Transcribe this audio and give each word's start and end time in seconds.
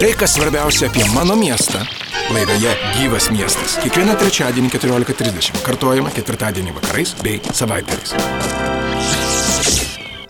Tai, 0.00 0.10
kas 0.18 0.34
svarbiausia 0.34 0.88
apie 0.90 1.04
mano 1.14 1.36
miestą. 1.36 1.78
Laidoje 2.34 2.72
Gyvas 2.96 3.28
miestas. 3.30 3.76
Kiekvieną 3.82 4.16
trečiadienį 4.18 4.72
14.30. 4.74 5.62
Kartuojama 5.66 6.10
ketvirtadienį 6.16 6.74
vakarais 6.80 7.14
bei 7.22 7.38
savaitgaliais. 7.54 8.16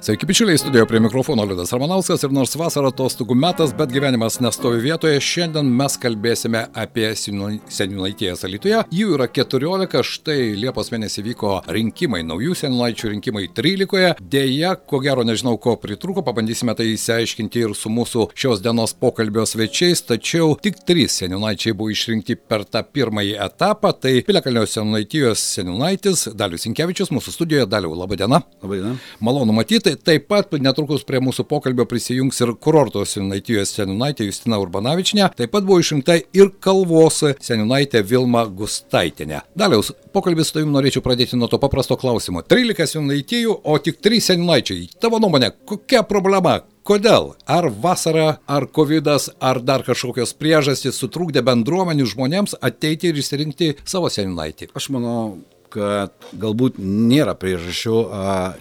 Sveiki, 0.04 0.26
bičiuliai, 0.26 0.58
studijoje 0.58 0.86
prie 0.86 1.00
mikrofono 1.00 1.44
Liudas 1.44 1.70
Ramanauskas 1.72 2.26
ir 2.26 2.32
nors 2.36 2.50
vasara 2.60 2.90
atostogų 2.92 3.32
metas, 3.40 3.70
bet 3.72 3.88
gyvenimas 3.88 4.34
nestovi 4.44 4.82
vietoje, 4.84 5.16
šiandien 5.24 5.70
mes 5.78 5.94
kalbėsime 5.96 6.60
apie 6.76 7.06
seniūnaitėjas 7.16 8.44
Alitoje. 8.44 8.82
Jų 8.92 9.14
yra 9.16 9.30
14, 9.32 10.02
štai 10.04 10.36
Liepos 10.60 10.92
mėnesį 10.92 11.24
vyko 11.30 11.52
rinkimai, 11.72 12.20
naujų 12.28 12.52
seniūnaičių 12.60 13.12
rinkimai 13.14 13.46
13. 13.56 14.20
Deja, 14.34 14.74
ko 14.76 15.00
gero 15.00 15.24
nežinau, 15.24 15.54
ko 15.56 15.78
pritruko, 15.80 16.20
pabandysime 16.26 16.76
tai 16.76 16.90
įsiaiškinti 16.90 17.64
ir 17.64 17.72
su 17.72 17.88
mūsų 17.88 18.26
šios 18.36 18.60
dienos 18.60 18.92
pokalbio 19.00 19.46
svečiais, 19.48 20.04
tačiau 20.04 20.52
tik 20.60 20.84
trys 20.84 21.16
seniūnaičiai 21.22 21.72
buvo 21.72 21.96
išrinkti 21.96 22.36
per 22.36 22.66
tą 22.68 22.84
pirmąjį 22.84 23.38
etapą. 23.48 23.94
Tai 24.04 24.14
Piliakalnio 24.28 24.68
seniūnaitijos 24.68 25.48
seniūnaitis 25.56 26.28
Dalius 26.36 26.68
Inkevičius, 26.68 27.14
mūsų 27.16 27.38
studijoje. 27.38 27.72
Daliu, 27.72 27.96
laba 27.96 28.20
diena. 28.20 28.44
Labai 28.60 28.82
diena. 28.82 28.96
Malonu 29.24 29.56
matyti. 29.56 29.93
Taip 30.02 30.26
pat 30.30 30.52
netrukus 30.58 31.04
prie 31.06 31.20
mūsų 31.22 31.46
pokalbio 31.48 31.86
prisijungs 31.88 32.40
ir 32.42 32.54
kurorto 32.60 33.04
seniūnaitijos 33.06 33.74
seniūnaitė 33.76 34.26
Justina 34.28 34.58
Urbanavičinė. 34.62 35.30
Taip 35.38 35.54
pat 35.54 35.66
buvo 35.66 35.80
išrinkta 35.82 36.18
ir 36.36 36.52
kalvos 36.64 37.22
seniūnaitė 37.44 38.04
Vilma 38.08 38.44
Gustaitinė. 38.48 39.44
Daliaus, 39.58 39.92
pokalbį 40.16 40.46
su 40.46 40.58
tavimi 40.58 40.74
norėčiau 40.74 41.04
pradėti 41.04 41.38
nuo 41.38 41.48
to 41.52 41.60
paprasto 41.62 41.98
klausimo. 42.00 42.42
13 42.42 42.96
seniūnaitijų, 42.96 43.58
o 43.62 43.78
tik 43.78 44.02
3 44.04 44.22
seniūnaičiai. 44.32 44.88
Tavo 45.02 45.22
nuomonė, 45.22 45.54
kokia 45.68 46.04
problema? 46.08 46.62
Kodėl? 46.84 47.30
Ar 47.48 47.70
vasara, 47.80 48.26
ar 48.44 48.66
COVID, 48.68 49.08
ar 49.40 49.60
dar 49.64 49.86
kažkokios 49.86 50.34
priežastys 50.36 50.98
sutrūkdė 51.00 51.40
bendruomenių 51.46 52.04
žmonėms 52.12 52.58
ateiti 52.60 53.08
ir 53.08 53.20
išsirinkti 53.22 53.70
savo 53.88 54.10
seniūnaitį? 54.12 54.68
Aš 54.76 54.90
manau, 54.92 55.38
kad 55.74 56.30
galbūt 56.40 56.78
nėra 56.78 57.34
priežasčių 57.38 57.98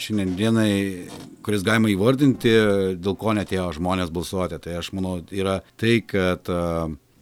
šiandien 0.02 0.34
dienai, 0.40 0.74
kuris 1.46 1.66
galima 1.66 1.92
įvardinti, 1.94 2.54
dėl 2.98 3.18
ko 3.20 3.36
netėjo 3.38 3.70
žmonės 3.78 4.12
balsuoti. 4.14 4.62
Tai 4.64 4.78
aš 4.82 4.92
manau, 4.98 5.20
yra 5.32 5.60
tai, 5.80 6.00
kad 6.08 6.50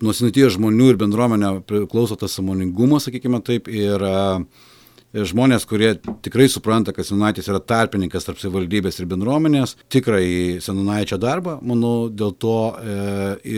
nuo 0.02 0.16
senaties 0.18 0.56
žmonių 0.58 0.92
ir 0.94 1.00
bendruomenė 1.02 1.56
priklauso 1.68 2.18
tas 2.20 2.36
samoningumas, 2.38 3.08
sakykime 3.08 3.42
taip, 3.46 3.70
ir 3.72 4.06
žmonės, 5.12 5.66
kurie 5.68 5.92
tikrai 6.24 6.48
supranta, 6.52 6.94
kad 6.96 7.08
senaitis 7.08 7.50
yra 7.52 7.60
tarpininkas 7.60 8.28
tarp 8.28 8.40
savivaldybės 8.40 9.02
ir 9.02 9.10
bendruomenės, 9.12 9.76
tikrai 9.92 10.62
senaičio 10.64 11.20
darbą, 11.22 11.58
manau, 11.68 12.08
dėl 12.08 12.32
to 12.40 12.58
e, 12.80 12.96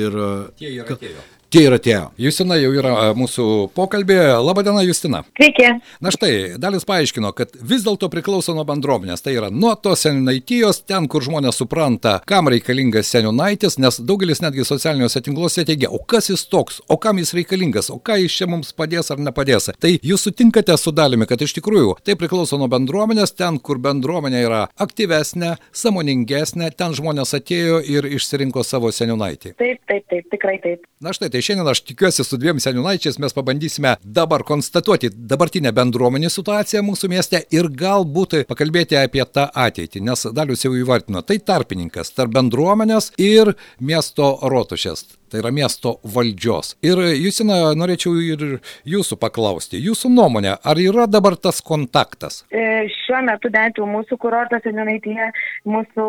ir... 0.02 0.18
Tie 0.58 0.74
ir 0.74 0.90
atėjo 0.98 1.22
tie 1.54 1.68
ir 1.68 1.76
atėjo. 1.76 2.08
Justina 2.18 2.58
jau 2.58 2.72
yra 2.74 3.12
mūsų 3.18 3.46
pokalbėje. 3.78 4.38
Labadiena, 4.42 4.82
Justina. 4.86 5.22
Sveiki. 5.38 5.68
Na 6.02 6.12
štai, 6.14 6.32
dalis 6.62 6.86
paaiškino, 6.90 7.30
kad 7.38 7.54
vis 7.62 7.86
dėlto 7.86 8.10
priklauso 8.14 8.56
nuo 8.58 8.66
bendruomenės. 8.68 9.22
Tai 9.22 9.36
yra 9.36 9.52
nuo 9.54 9.76
tos 9.78 10.06
seniūnaitijos, 10.08 10.82
ten, 10.90 11.06
kur 11.12 11.26
žmonės 11.26 11.62
supranta, 11.62 12.16
kam 12.30 12.50
reikalingas 12.52 13.12
seniūnaitis, 13.14 13.78
nes 13.84 14.00
daugelis 14.02 14.42
netgi 14.44 14.66
socialiniuose 14.66 15.22
tinkluose 15.26 15.66
teigia, 15.68 15.92
o 15.94 16.02
kas 16.02 16.32
jis 16.32 16.46
toks, 16.50 16.80
o 16.90 16.98
kam 17.02 17.22
jis 17.22 17.36
reikalingas, 17.38 17.92
o 17.94 18.00
ką 18.02 18.18
jis 18.24 18.40
čia 18.40 18.50
mums 18.50 18.74
padės 18.74 19.14
ar 19.14 19.22
nepadės. 19.22 19.70
Tai 19.78 19.94
jūs 19.94 20.26
sutinkate 20.26 20.76
su 20.80 20.94
dalimi, 20.96 21.30
kad 21.30 21.42
iš 21.42 21.54
tikrųjų 21.60 22.00
tai 22.02 22.18
priklauso 22.20 22.58
nuo 22.58 22.70
bendruomenės, 22.72 23.36
ten, 23.38 23.62
kur 23.62 23.82
bendruomenė 23.84 24.42
yra 24.48 24.64
aktyvesnė, 24.82 25.54
samoningesnė, 25.84 26.72
ten 26.78 26.98
žmonės 26.98 27.36
atėjo 27.38 27.84
ir 27.94 28.10
išsirinko 28.18 28.66
savo 28.66 28.90
seniūnaitį. 28.96 29.54
Taip, 29.62 29.86
taip, 29.92 30.10
taip, 30.10 30.28
tikrai 30.34 30.58
taip. 30.64 30.88
Na 31.04 31.14
štai, 31.14 31.30
tai 31.30 31.43
šiandien 31.44 31.72
aš 31.72 31.84
tikiuosi 31.90 32.26
su 32.26 32.40
dviem 32.42 32.62
seniūnaičiais 32.64 33.20
mes 33.22 33.36
pabandysime 33.36 33.96
dabar 34.04 34.46
konstatuoti 34.48 35.12
dabartinę 35.14 35.74
bendruomenį 35.76 36.32
situaciją 36.34 36.84
mūsų 36.88 37.12
mieste 37.14 37.44
ir 37.56 37.70
galbūt 37.84 38.40
pakalbėti 38.50 39.00
apie 39.00 39.26
tą 39.26 39.50
ateitį, 39.66 40.04
nes 40.08 40.28
Dalius 40.34 40.64
jau 40.66 40.74
įvartino, 40.78 41.22
tai 41.22 41.40
tarpininkas 41.44 42.14
tarp 42.16 42.34
bendruomenės 42.38 43.12
ir 43.22 43.56
miesto 43.80 44.38
rotušės 44.54 45.06
tai 45.34 45.42
yra 45.42 45.52
miesto 45.56 45.96
valdžios. 46.16 46.76
Ir 46.86 47.02
Jusina, 47.18 47.74
norėčiau 47.78 48.20
ir 48.22 48.46
jūsų 48.86 49.18
paklausti, 49.22 49.82
jūsų 49.82 50.14
nuomonė, 50.14 50.54
ar 50.62 50.82
yra 50.82 51.08
dabar 51.10 51.36
tas 51.42 51.64
kontaktas? 51.66 52.44
E, 52.54 52.86
šiuo 53.04 53.24
metu 53.26 53.50
bent 53.54 53.82
jau 53.82 53.90
mūsų 53.90 54.20
kurorto 54.22 54.62
seninaityje, 54.62 55.32
mūsų 55.66 56.08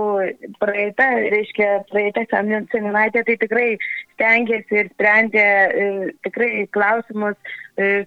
praeita, 0.60 1.08
reiškia, 1.32 1.70
praeita 1.88 2.26
seminaitė, 2.28 3.24
tai 3.24 3.38
tikrai 3.40 3.68
stengiasi 4.14 4.82
ir 4.82 4.92
sprendė 4.92 5.44
e, 5.44 5.90
tikrai 6.28 6.66
klausimus 6.76 7.38
e, 7.40 7.63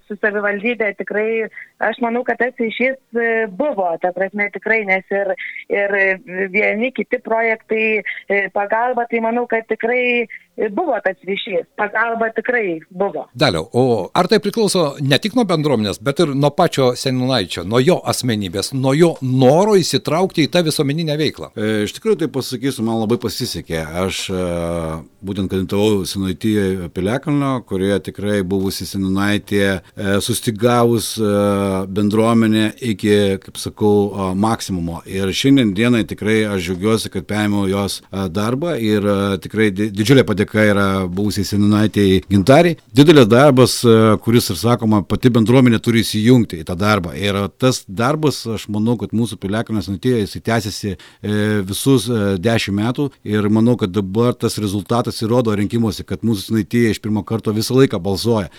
su 0.07 0.15
savivaldybė, 0.21 0.93
tikrai 0.99 1.47
aš 1.83 1.99
manau, 2.03 2.23
kad 2.27 2.39
tas 2.39 2.55
ryšys 2.59 2.97
e, 3.19 3.29
buvo, 3.59 3.89
ta 4.01 4.13
prasme 4.15 4.49
tikrai, 4.53 4.81
nes 4.87 5.05
ir, 5.13 5.33
ir 5.73 5.95
vieni 6.53 6.91
kiti 6.95 7.19
projektai 7.23 7.85
e, 7.99 8.41
pagalba, 8.55 9.07
tai 9.11 9.21
manau, 9.25 9.47
kad 9.49 9.67
tikrai 9.69 10.27
buvo 10.73 10.97
tas 11.05 11.17
ryšys, 11.27 11.67
pagalba 11.77 12.29
tikrai 12.33 12.79
buvo. 12.89 13.27
Daliau, 13.37 13.67
o 13.73 13.83
ar 14.17 14.29
tai 14.31 14.39
priklauso 14.41 14.95
ne 15.01 15.19
tik 15.21 15.35
nuo 15.37 15.45
bendruomenės, 15.47 15.99
bet 16.01 16.23
ir 16.23 16.33
nuo 16.33 16.49
pačio 16.55 16.93
senunaičio, 16.97 17.65
nuo 17.67 17.81
jo 17.83 17.99
asmenybės, 18.09 18.71
nuo 18.73 18.95
jo 18.97 19.13
noro 19.21 19.77
įsitraukti 19.77 20.47
į 20.47 20.51
tą 20.53 20.63
visuomeninę 20.65 21.17
veiklą? 21.19 21.51
E, 21.53 21.83
iš 21.85 21.93
tikrųjų, 21.97 22.21
tai 22.23 22.31
pasakysiu, 22.33 22.85
man 22.87 23.03
labai 23.03 23.19
pasisekė. 23.21 23.83
Aš 24.07 24.23
e, 24.33 24.47
būtent 25.27 25.51
kandidatavau 25.51 26.05
senatyje 26.09 26.89
Pilekalnio, 26.95 27.53
kurioje 27.69 27.99
tikrai 28.09 28.41
buvusi 28.47 28.87
senunaitė 28.89 29.63
e, 29.67 29.79
sustigavus 30.23 31.13
e, 31.21 31.31
bendruomenė 31.99 32.71
iki, 32.93 33.15
kaip 33.45 33.61
sakau, 33.61 34.33
maksimumo. 34.37 35.03
Ir 35.05 35.29
šiandien 35.35 35.75
dienai 35.77 36.03
tikrai 36.07 36.39
aš 36.49 36.71
džiaugiuosi, 36.71 37.11
kad 37.13 37.27
perėmiau 37.29 37.67
jos 37.69 37.99
darbą 38.33 38.75
ir 38.81 39.05
tikrai 39.43 39.69
didžiulė 39.75 40.25
padėka 40.27 40.47
dėka 40.47 40.63
yra 40.71 40.87
buvusiai 41.07 41.45
seminaitėjai 41.45 42.23
gintariai. 42.31 42.77
Didelis 42.95 43.27
darbas, 43.27 43.81
kuris 44.23 44.49
ir 44.49 44.57
sakoma, 44.57 45.03
pati 45.03 45.29
bendruomenė 45.29 45.79
turi 45.83 46.01
įsijungti 46.01 46.61
į 46.61 46.65
tą 46.67 46.75
darbą. 46.77 47.13
Ir 47.15 47.49
tas 47.59 47.83
darbas, 47.87 48.45
aš 48.47 48.67
manau, 48.69 48.97
kad 48.97 49.13
mūsų 49.13 49.37
piliakinės 49.41 49.89
nutėjo, 49.91 50.21
jis 50.23 50.37
tęsiasi 50.43 50.95
e, 50.95 50.97
visus 51.67 52.07
dešimt 52.39 52.77
metų 52.77 53.09
ir 53.27 53.49
manau, 53.49 53.77
kad 53.77 53.91
dabar 53.91 54.33
tas 54.33 54.57
rezultatas 54.57 55.16
įrodo 55.25 55.55
rinkimuose, 55.57 56.05
kad 56.07 56.25
mūsų 56.27 56.49
senaitėje 56.49 56.95
iš 56.95 57.01
pirmo 57.03 57.23
karto 57.27 57.53
visą 57.55 57.77
laiką 57.77 57.99
balsuoja. 58.03 58.51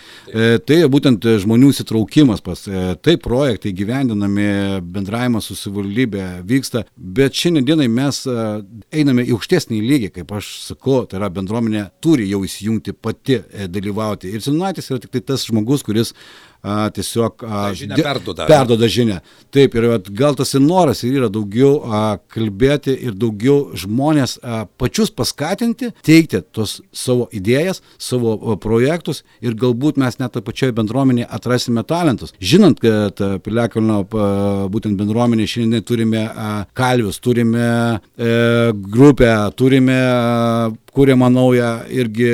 Tai 0.65 0.79
būtent 0.91 1.25
žmonių 1.43 1.71
įsitraukimas 1.73 2.43
pas. 2.45 2.65
Tai 3.03 3.15
projektai 3.23 3.73
gyvendinami, 3.75 4.49
bendravimas 4.83 5.49
su 5.49 5.57
savivaldybė 5.59 6.27
vyksta, 6.49 6.85
bet 6.95 7.37
šiandienai 7.37 7.89
mes 7.91 8.21
einame 8.29 9.25
į 9.27 9.35
aukštesnį 9.37 9.79
lygį, 9.85 10.11
kaip 10.19 10.33
aš 10.35 10.51
sakau, 10.67 11.03
tai 11.09 11.19
yra 11.19 11.29
bendruomenė 11.33 11.85
turi 12.03 12.27
jau 12.29 12.41
įsijungti 12.45 12.95
pati 12.95 13.39
e, 13.39 13.67
dalyvauti. 13.71 14.31
Ir 14.33 14.43
Sinaitis 14.43 14.89
yra 14.91 15.01
tik 15.03 15.13
tai 15.15 15.23
tas 15.31 15.45
žmogus, 15.47 15.83
kuris 15.85 16.13
a, 16.61 16.89
tiesiog 16.93 17.43
a, 17.43 17.61
žinia 17.73 17.95
perdoda. 17.95 18.45
perdoda 18.49 18.87
žinę. 18.87 19.19
Taip, 19.53 19.75
ir 19.75 19.87
at, 19.95 20.09
gal 20.13 20.35
tas 20.37 20.51
ir 20.53 20.63
noras 20.63 21.03
ir 21.07 21.15
yra 21.21 21.29
daugiau 21.31 21.79
a, 21.85 22.01
kalbėti 22.33 22.93
ir 23.07 23.15
daugiau 23.17 23.71
žmonės 23.79 24.37
a, 24.43 24.65
pačius 24.79 25.11
paskatinti, 25.15 25.91
teikti 26.05 26.41
tos 26.55 26.79
savo 26.91 27.29
idėjas, 27.35 27.81
savo 28.01 28.35
a, 28.35 28.57
projektus 28.59 29.23
ir 29.41 29.55
galbūt 29.59 29.99
mes 30.01 30.19
net 30.19 30.37
pačioje 30.45 30.75
bendruomenėje 30.77 31.29
atrasime 31.39 31.83
talentus. 31.87 32.35
Žinant, 32.39 32.79
kad 32.83 33.23
Piliakalno 33.43 34.03
būtent 34.71 34.99
bendruomenė 34.99 35.47
šiandien 35.49 35.85
turime 35.87 36.25
a, 36.27 36.51
kalvius, 36.77 37.21
turime 37.23 37.65
e, 38.19 38.29
grupę, 38.73 39.31
turime 39.57 39.97
a, 39.99 40.69
kuriamą 40.99 41.31
naują 41.33 41.71
irgi 42.01 42.33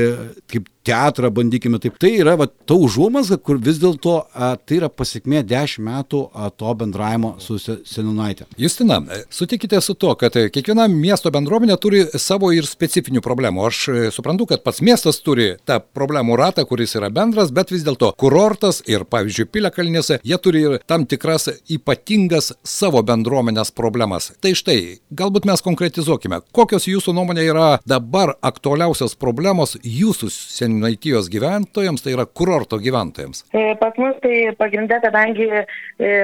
kaip 0.50 0.72
teatrą 0.86 1.30
bandykime 1.30 1.80
taip. 1.82 1.98
Tai 2.02 2.12
yra 2.14 2.36
va, 2.40 2.48
ta 2.48 2.78
užuomasga, 2.78 3.38
kur 3.42 3.60
vis 3.62 3.80
dėlto 3.82 4.16
tai 4.36 4.78
yra 4.78 4.90
pasiekmė 4.92 5.42
dešimt 5.48 5.86
metų 5.86 6.22
a, 6.30 6.50
to 6.54 6.72
bendravimo 6.78 7.36
su 7.44 7.58
Senunaitė. 7.60 8.48
Justina, 8.62 9.00
sutikite 9.34 9.80
su 9.84 9.96
to, 10.00 10.14
kad 10.20 10.36
kiekviena 10.54 10.88
miesto 10.92 11.32
bendruomenė 11.34 11.78
turi 11.82 12.04
savo 12.22 12.52
ir 12.56 12.68
specifinių 12.70 13.24
problemų. 13.26 13.66
Aš 13.70 13.82
e, 13.90 14.06
suprantu, 14.14 14.48
kad 14.52 14.64
pats 14.66 14.82
miestas 14.86 15.20
turi 15.26 15.56
tą 15.68 15.80
problemų 15.98 16.38
ratą, 16.40 16.66
kuris 16.70 16.96
yra 17.00 17.10
bendras, 17.14 17.52
bet 17.56 17.74
vis 17.74 17.86
dėlto 17.86 18.12
kurortas 18.22 18.82
ir, 18.90 19.08
pavyzdžiui, 19.10 19.50
Piliakalnėse, 19.56 20.20
jie 20.26 20.40
turi 20.42 20.64
ir 20.68 20.78
tam 20.88 21.08
tikras 21.10 21.50
ypatingas 21.72 22.54
savo 22.66 23.02
bendruomenės 23.06 23.74
problemas. 23.76 24.32
Tai 24.44 24.54
štai, 24.58 24.80
galbūt 25.16 25.50
mes 25.50 25.66
konkretizuokime, 25.66 26.42
kokios 26.56 26.88
jūsų 26.90 27.16
nuomonė 27.18 27.48
yra 27.50 27.70
dabar 27.90 28.36
aktualiausios 28.56 29.16
problemos 29.20 29.76
jūsų 29.84 30.30
Senaitijos 30.32 31.28
gyventojams, 31.32 32.04
tai 32.06 32.16
yra 32.16 32.26
kurorto 32.26 32.80
gyventojams? 32.82 33.44
E, 33.56 33.76
pas 33.82 33.96
mus 34.00 34.16
tai 34.24 34.54
pagrindė, 34.60 35.00
kadangi 35.04 35.48
e, 35.52 35.66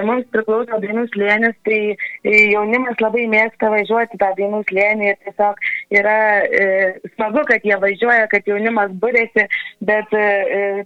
mums 0.08 0.28
priklauso 0.34 0.80
dainų 0.84 1.06
slėnis, 1.12 1.58
tai 1.68 1.80
e, 1.92 2.36
jaunimas 2.54 3.00
labai 3.04 3.28
mėgsta 3.32 3.72
važiuoti 3.74 4.20
tą 4.22 4.32
dainų 4.40 4.64
slėnį 4.70 5.12
ir 5.12 5.20
tiesiog 5.28 5.62
yra 6.02 6.18
smagu, 7.16 7.44
kad 7.50 7.66
jie 7.68 7.78
važiuoja, 7.82 8.28
kad 8.32 8.48
jaunimas 8.48 8.94
būrėsi, 9.02 9.48
bet 9.86 10.14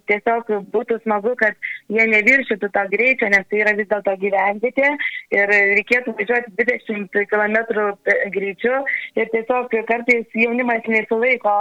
tiesiog 0.10 0.50
būtų 0.74 1.00
smagu, 1.04 1.36
kad 1.40 1.58
jie 1.94 2.08
neviršytų 2.12 2.70
to 2.74 2.84
greičio, 2.94 3.30
nes 3.34 3.46
tai 3.50 3.62
yra 3.62 3.76
vis 3.78 3.90
dėlto 3.92 4.16
gyvenvietė 4.24 4.92
ir 5.36 5.54
reikėtų 5.54 6.16
važiuoti 6.20 6.56
20 6.62 7.30
km 7.32 7.58
greičiu 8.34 8.82
ir 9.20 9.32
tiesiog 9.34 9.74
kartais 9.90 10.38
jaunimas 10.46 10.88
nesilaiko 10.90 11.56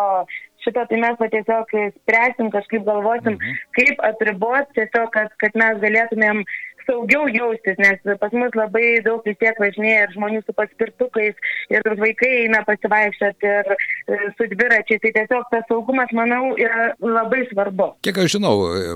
šito, 0.64 0.84
tai 0.88 1.00
mes 1.00 1.18
va, 1.20 1.28
tiesiog 1.32 1.74
spręsim, 1.98 2.50
kažkaip 2.54 2.86
galvosim, 2.88 3.36
mhm. 3.36 3.58
kaip 3.76 4.04
apriboti 4.10 4.80
tiesiog, 4.80 5.10
kad, 5.12 5.34
kad 5.42 5.58
mes 5.60 5.82
galėtumėm 5.84 6.44
saugiau 6.88 7.28
jaustis, 7.32 7.78
nes 7.80 8.00
pas 8.20 8.32
mus 8.36 8.54
labai 8.58 9.00
daug 9.04 9.24
vis 9.26 9.38
tiek 9.40 9.58
važinėja 9.60 10.06
ir 10.06 10.14
žmonių 10.16 10.42
su 10.44 10.54
paspirtukais, 10.56 11.36
ir 11.72 11.90
vaikai 12.00 12.30
eina 12.44 12.62
pasivaikščioti, 12.68 13.50
ir 13.50 13.72
e, 13.74 14.20
su 14.38 14.48
dviračiais. 14.52 15.02
Tai 15.04 15.12
tiesiog 15.18 15.48
tas 15.52 15.66
saugumas, 15.70 16.12
manau, 16.16 16.54
yra 16.60 16.92
labai 17.02 17.44
svarbu. 17.50 17.90
Kiek 18.04 18.20
aš 18.24 18.36
žinau, 18.36 18.54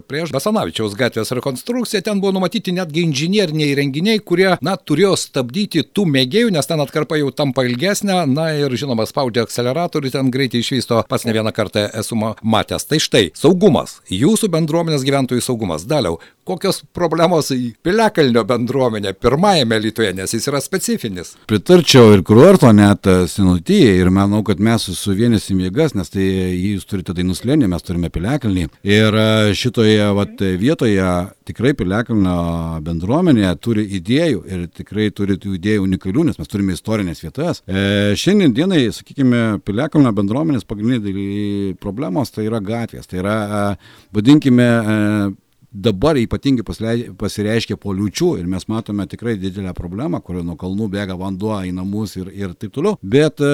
prieš 0.08 0.32
Basanavičiaus 0.35 0.96
gatvės 0.99 1.32
rekonstrukciją 1.38 2.05
ten 2.06 2.23
buvo 2.23 2.35
numatyti 2.37 2.75
netgi 2.76 3.05
inžinieriniai 3.08 3.76
renginiai, 3.79 4.23
kurie, 4.25 4.50
na, 4.64 4.76
turėjo 4.79 5.14
stabdyti 5.20 5.85
tų 5.94 6.06
mėgėjų, 6.14 6.52
nes 6.55 6.69
ten 6.69 6.81
atkarpa 6.82 7.19
jau 7.20 7.32
tampa 7.35 7.64
ilgesnė, 7.69 8.20
na 8.31 8.50
ir 8.56 8.75
žinoma, 8.79 9.06
spaudžia 9.08 9.44
akceleratorių, 9.46 10.12
ten 10.14 10.32
greitai 10.35 10.62
išvysto, 10.62 11.02
pats 11.08 11.26
ne 11.29 11.37
vieną 11.37 11.52
kartą 11.56 11.88
esu 12.00 12.19
matęs. 12.19 12.87
Tai 12.88 13.00
štai, 13.02 13.25
saugumas, 13.38 13.99
jūsų 14.12 14.50
bendruomenės 14.55 15.06
gyventojų 15.06 15.44
saugumas. 15.44 15.87
Daliau, 15.88 16.19
kokios 16.49 16.83
problemos 16.97 17.50
Piliakalnio 17.85 18.45
bendruomenė 18.49 19.15
pirmajame 19.21 19.79
Lietuvoje, 19.83 20.15
nes 20.17 20.35
jis 20.35 20.49
yra 20.50 20.61
specifinis. 20.65 21.35
Pritarčiau 21.50 22.12
ir 22.15 22.25
kurorto 22.27 22.71
net 22.75 23.09
sinutijai 23.31 23.97
ir 24.00 24.11
manau, 24.15 24.43
kad 24.47 24.61
mes 24.62 24.89
suvienysim 24.99 25.61
jėgas, 25.65 25.95
nes 25.99 26.12
tai 26.12 26.27
jūs 26.27 26.87
turite 26.89 27.15
tai 27.17 27.27
nuslėnį, 27.29 27.69
mes 27.71 27.85
turime 27.85 28.11
Piliakalnį. 28.12 28.69
Ir 28.89 29.19
e, 29.19 29.29
šitoje 29.59 30.09
vat, 30.17 30.45
vietoje 30.61 31.09
tikrai 31.49 31.75
Piliakalnio 31.79 32.37
bendruomenė 32.85 33.50
turi 33.65 33.87
idėjų 33.99 34.45
ir 34.49 34.65
tikrai 34.75 35.09
turi 35.15 35.39
tų 35.41 35.56
idėjų 35.59 35.85
unikalių, 35.87 36.29
nes 36.29 36.41
mes 36.41 36.50
turime 36.50 36.77
istorinės 36.77 37.23
vietas. 37.25 37.62
E, 37.67 38.15
šiandien 38.19 38.55
dienai, 38.56 38.85
sakykime, 38.95 39.43
Piliakalnio 39.67 40.12
bendruomenės 40.17 40.69
pagrindiniai 40.69 41.75
problemos 41.81 42.33
tai 42.35 42.49
yra 42.49 42.62
gatvės, 42.65 43.09
tai 43.09 43.23
yra, 43.23 43.37
e, 43.45 43.93
vadinkime, 44.17 44.69
e, 44.69 45.37
dabar 45.79 46.19
ypatingai 46.19 46.65
pasireiškia 47.19 47.77
po 47.81 47.93
liučių 47.97 48.31
ir 48.41 48.49
mes 48.51 48.67
matome 48.71 49.07
tikrai 49.11 49.37
didelę 49.39 49.73
problemą, 49.77 50.21
kur 50.25 50.41
nuo 50.43 50.57
kalnų 50.59 50.89
bėga 50.93 51.17
vanduo 51.19 51.55
į 51.65 51.73
namus 51.77 52.17
ir, 52.19 52.31
ir 52.35 52.55
taip 52.59 52.75
toliau. 52.75 52.97
Bet 53.03 53.43
e, 53.45 53.51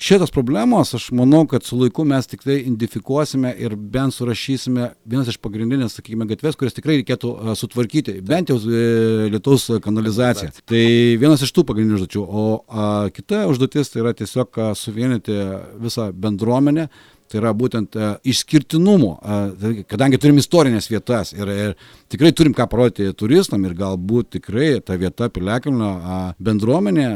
šitas 0.00 0.32
problemos, 0.34 0.94
aš 0.96 1.08
manau, 1.16 1.44
kad 1.50 1.66
su 1.66 1.78
laiku 1.80 2.06
mes 2.08 2.28
tik 2.30 2.44
tai 2.46 2.60
identifikuosime 2.62 3.54
ir 3.60 3.76
bent 3.76 4.14
surašysime 4.16 4.90
vienas 5.02 5.32
iš 5.32 5.40
pagrindinės, 5.42 5.98
sakykime, 5.98 6.28
gatves, 6.30 6.58
kurias 6.60 6.76
tikrai 6.76 7.00
reikėtų 7.00 7.32
e, 7.34 7.56
sutvarkyti, 7.58 8.18
bent 8.26 8.52
jau 8.52 8.60
e, 8.62 9.30
lietaus 9.34 9.66
kanalizacija. 9.84 10.52
Tai 10.68 10.84
vienas 11.20 11.42
iš 11.44 11.54
tų 11.54 11.66
pagrindinių 11.70 11.98
užduočių. 11.98 12.24
O 12.24 12.46
a, 12.68 12.92
kita 13.14 13.44
užduotis 13.50 13.90
tai 13.92 14.04
yra 14.04 14.14
tiesiog 14.16 14.62
suvienyti 14.78 15.40
visą 15.82 16.10
bendruomenę, 16.12 16.88
tai 17.34 17.40
yra 17.42 17.50
būtent 17.58 17.96
uh, 17.98 18.12
išskirtinumo, 18.22 19.10
uh, 19.18 19.80
kadangi 19.90 20.20
turim 20.22 20.38
istorinės 20.38 20.86
vietas 20.86 21.32
ir, 21.34 21.50
ir 21.50 21.72
tikrai 22.12 22.30
turim 22.30 22.54
ką 22.54 22.68
parodyti 22.70 23.10
turistam 23.18 23.64
ir 23.66 23.74
galbūt 23.74 24.36
tikrai 24.36 24.76
ta 24.86 24.94
vieta 25.00 25.26
Piliakalnio 25.34 25.90
uh, 25.90 26.28
bendruomenė 26.38 27.08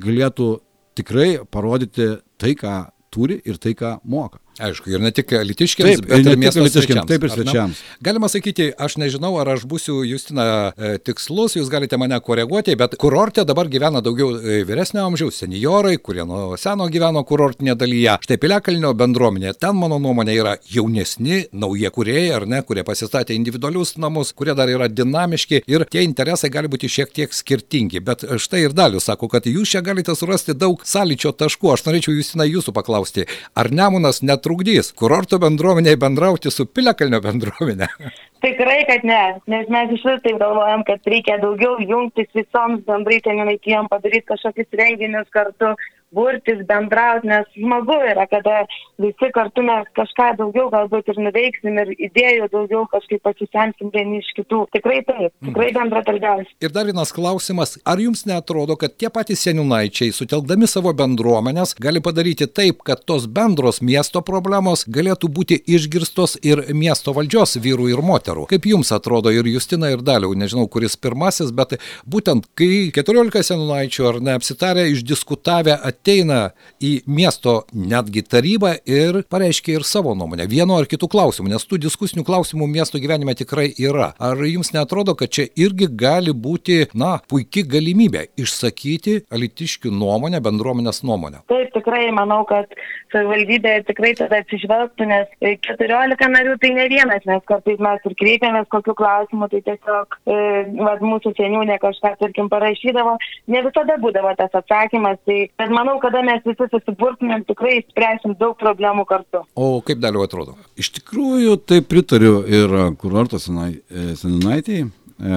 galėtų 0.00 0.48
tikrai 0.96 1.28
parodyti 1.52 2.14
tai, 2.40 2.54
ką 2.56 2.78
turi 3.12 3.36
ir 3.44 3.60
tai, 3.60 3.76
ką 3.76 3.98
moka. 4.08 4.40
Aišku, 4.56 4.88
ir 4.88 5.02
ne 5.04 5.10
tik 5.12 5.34
litiškiams, 5.44 6.00
bet 6.00 6.22
ir, 6.22 6.30
ir 6.32 6.38
miesto 6.40 6.62
svečiams. 6.64 7.04
Taip 7.08 7.24
ir 7.26 7.32
svečiams. 7.32 7.80
Galima 8.04 8.28
sakyti, 8.32 8.70
aš 8.72 8.94
nežinau, 9.02 9.34
ar 9.42 9.50
aš 9.52 9.66
būsiu 9.68 9.98
Justina 10.08 10.46
e, 10.72 10.94
tikslus, 11.04 11.58
jūs 11.58 11.68
galite 11.72 11.98
mane 12.00 12.16
koreguoti, 12.24 12.72
bet 12.80 12.94
kurorte 13.00 13.44
dabar 13.44 13.68
gyvena 13.68 14.00
daugiau 14.04 14.38
e, 14.38 14.62
vyresnio 14.64 15.04
amžiaus 15.04 15.42
seniorai, 15.42 15.98
kurie 16.00 16.24
nuo 16.24 16.56
seno 16.60 16.86
gyveno 16.92 17.20
kurortinėje 17.28 17.74
dalyje. 17.82 18.14
Štai 18.24 18.38
Piliakalnio 18.40 18.94
bendruomenė, 18.96 19.52
ten 19.60 19.76
mano 19.76 19.98
nuomonė 20.00 20.38
yra 20.38 20.56
jaunesni, 20.72 21.42
nauji 21.52 21.92
kuriejai, 21.92 22.32
ar 22.38 22.48
ne, 22.48 22.62
kurie 22.64 22.86
pasistatė 22.88 23.36
individualius 23.36 23.98
namus, 24.00 24.32
kurie 24.32 24.56
dar 24.56 24.72
yra 24.72 24.88
dinamiški 24.88 25.66
ir 25.68 25.84
tie 25.92 26.06
interesai 26.08 26.48
gali 26.54 26.72
būti 26.72 26.88
šiek 26.96 27.12
tiek 27.12 27.36
skirtingi. 27.36 28.00
Bet 28.08 28.24
štai 28.40 28.64
ir 28.64 28.76
Dalius 28.76 29.10
sako, 29.10 29.28
kad 29.36 29.44
jūs 29.52 29.76
čia 29.76 29.84
galite 29.84 30.16
surasti 30.16 30.56
daug 30.56 30.80
sąlyčio 30.80 31.36
taškų. 31.36 31.74
Aš 31.76 31.84
norėčiau 31.90 32.16
Justina 32.16 32.48
jūsų 32.48 32.72
paklausti, 32.72 33.28
ar 33.52 33.68
Nemunas 33.68 34.24
net 34.24 34.45
trukdys 34.46 34.92
kurorto 35.00 35.40
bendruomeniai 35.42 35.98
bendrauti 35.98 36.52
su 36.54 36.68
Piliakalnio 36.70 37.20
bendruomenė? 37.24 37.90
Tikrai, 38.46 38.78
kad 38.86 39.04
ne, 39.08 39.20
nes 39.50 39.68
mes 39.72 39.92
iš 39.96 40.04
vis 40.06 40.22
taip 40.22 40.38
galvojam, 40.42 40.84
kad 40.86 41.10
reikia 41.10 41.40
daugiau 41.42 41.80
jungtis 41.82 42.30
visoms 42.36 42.84
bendrai 42.86 43.18
teninaitiem, 43.24 43.88
padaryti 43.90 44.28
kažkokius 44.30 44.78
renginius 44.78 45.30
kartu, 45.34 45.72
burtis, 46.16 46.62
bendrauti, 46.68 47.28
nes 47.30 47.46
smagu 47.54 47.98
yra, 48.10 48.26
kada 48.30 48.64
visi 49.02 49.28
kartu 49.34 49.64
mes 49.66 49.88
kažką 49.98 50.30
daugiau 50.40 50.70
galbūt 50.72 51.10
ir 51.12 51.20
nuveiksim 51.26 51.80
ir 51.82 51.92
idėjų 52.08 52.48
daugiau 52.52 52.84
kažkaip 52.92 53.22
pasisemsim 53.26 53.92
vieni 53.94 54.20
iš 54.22 54.30
kitų. 54.38 54.62
Tikrai 54.76 55.02
taip, 55.08 55.34
tikrai 55.44 55.70
bendradarbiausim. 55.76 56.54
Ir 56.64 56.72
dar 56.74 56.88
vienas 56.88 57.12
klausimas, 57.16 57.76
ar 57.84 58.00
jums 58.02 58.24
netrodo, 58.28 58.78
kad 58.80 58.96
tie 58.96 59.10
patys 59.12 59.44
seniūnaičiai, 59.46 60.14
sutelkdami 60.16 60.68
savo 60.70 60.94
bendruomenės, 60.96 61.76
gali 61.82 62.02
padaryti 62.04 62.48
taip, 62.48 62.82
kad 62.86 63.04
tos 63.08 63.28
bendros 63.28 63.82
miesto 63.84 64.22
problemos 64.24 64.86
galėtų 64.88 65.30
būti 65.38 65.60
išgirstos 65.76 66.38
ir 66.46 66.64
miesto 66.76 67.14
valdžios 67.16 67.58
vyrų 67.62 67.90
ir 67.92 68.04
moterų? 68.04 68.46
Kaip 68.50 68.68
jums 68.70 68.92
atrodo 68.96 69.32
ir 69.34 69.48
Justina 69.50 69.92
ir 69.92 70.04
Daliau, 70.06 70.32
nežinau, 70.38 70.66
kuris 70.72 70.96
pirmasis, 70.96 71.52
bet 71.56 71.76
būtent 72.08 72.48
kai 72.56 72.88
14 72.94 73.44
seniūnaičių 73.50 74.08
ar 74.08 74.20
neapsitarę, 74.30 74.86
išdiskutavę, 74.94 75.76
ateina 76.06 76.52
į 76.78 77.00
miesto 77.10 77.64
netgi 77.74 78.22
tarybą 78.22 78.76
ir 78.86 79.24
pareiškia 79.30 79.80
ir 79.80 79.84
savo 79.86 80.14
nuomonę 80.14 80.46
vienu 80.46 80.76
ar 80.78 80.86
kitu 80.86 81.08
klausimu, 81.10 81.50
nes 81.50 81.66
tų 81.66 81.80
diskusinių 81.82 82.22
klausimų 82.26 82.68
miesto 82.70 83.00
gyvenime 83.02 83.34
tikrai 83.34 83.72
yra. 83.74 84.12
Ar 84.22 84.38
jums 84.46 84.70
netrodo, 84.76 85.16
kad 85.18 85.32
čia 85.34 85.48
irgi 85.58 85.88
gali 85.90 86.30
būti, 86.30 86.92
na, 86.94 87.16
puikia 87.26 87.64
galimybė 87.66 88.28
išsakyti 88.38 89.24
alitiškių 89.34 89.90
nuomonę, 89.90 90.38
bendruomenės 90.44 91.02
nuomonę? 91.02 91.42
Taip, 91.50 91.72
tikrai 91.74 92.06
manau, 92.14 92.44
kad 92.46 92.70
savivaldybė 93.10 93.74
tikrai 93.88 94.12
tada 94.18 94.40
atsižvelgtų, 94.44 95.08
nes 95.10 95.34
14 95.66 96.30
narių 96.36 96.54
tai 96.62 96.72
ne 96.76 96.86
vienas, 96.92 97.26
nes 97.26 97.42
kartais 97.50 97.82
mes 97.82 98.06
ir 98.06 98.16
kreipiamės 98.20 98.70
kokiu 98.70 98.94
klausimu, 98.98 99.50
tai 99.50 99.62
tiesiog 99.66 100.18
e, 100.26 100.38
vad, 100.78 101.02
mūsų 101.02 101.34
seniūnė 101.38 101.80
kažką, 101.82 102.14
tarkim, 102.22 102.50
parašydavo, 102.52 103.16
ne 103.52 103.62
visada 103.66 103.98
būdavo 104.02 104.34
tas 104.38 104.54
atsakymas, 104.60 105.18
tai 105.26 105.46
bet 105.58 105.74
man 105.74 105.85
manau, 105.86 106.00
kada 106.02 106.22
mes 106.26 106.42
visi 106.46 106.66
susiburtumėm, 106.72 107.46
tikrai 107.46 107.78
spręsim 107.86 108.34
daug 108.40 108.56
problemų 108.58 109.06
kartu. 109.08 109.44
O 109.54 109.80
kaip 109.86 110.02
daliau 110.02 110.26
atrodo? 110.26 110.56
Iš 110.78 110.90
tikrųjų, 110.98 111.56
tai 111.62 111.80
pritariu 111.86 112.40
ir 112.42 112.74
kurorto 113.00 113.38
seninaitėjai. 113.40 114.86
E, 115.16 115.36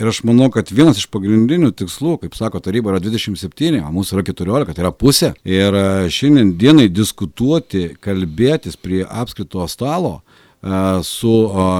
ir 0.00 0.08
aš 0.08 0.22
manau, 0.24 0.48
kad 0.52 0.70
vienas 0.72 1.00
iš 1.00 1.08
pagrindinių 1.12 1.72
tikslų, 1.76 2.14
kaip 2.22 2.36
sako 2.38 2.62
taryba, 2.64 2.94
yra 2.94 3.02
27, 3.04 3.82
o 3.84 3.90
mūsų 3.92 4.16
yra 4.16 4.24
14, 4.30 4.72
tai 4.72 4.84
yra 4.86 4.92
pusė. 4.94 5.34
Ir 5.44 5.76
e, 5.76 5.84
šiandien 6.12 6.54
dienai 6.60 6.88
diskutuoti, 6.88 7.90
kalbėtis 8.04 8.78
prie 8.80 9.02
apskrito 9.04 9.66
stalo, 9.68 10.20
su 11.02 11.32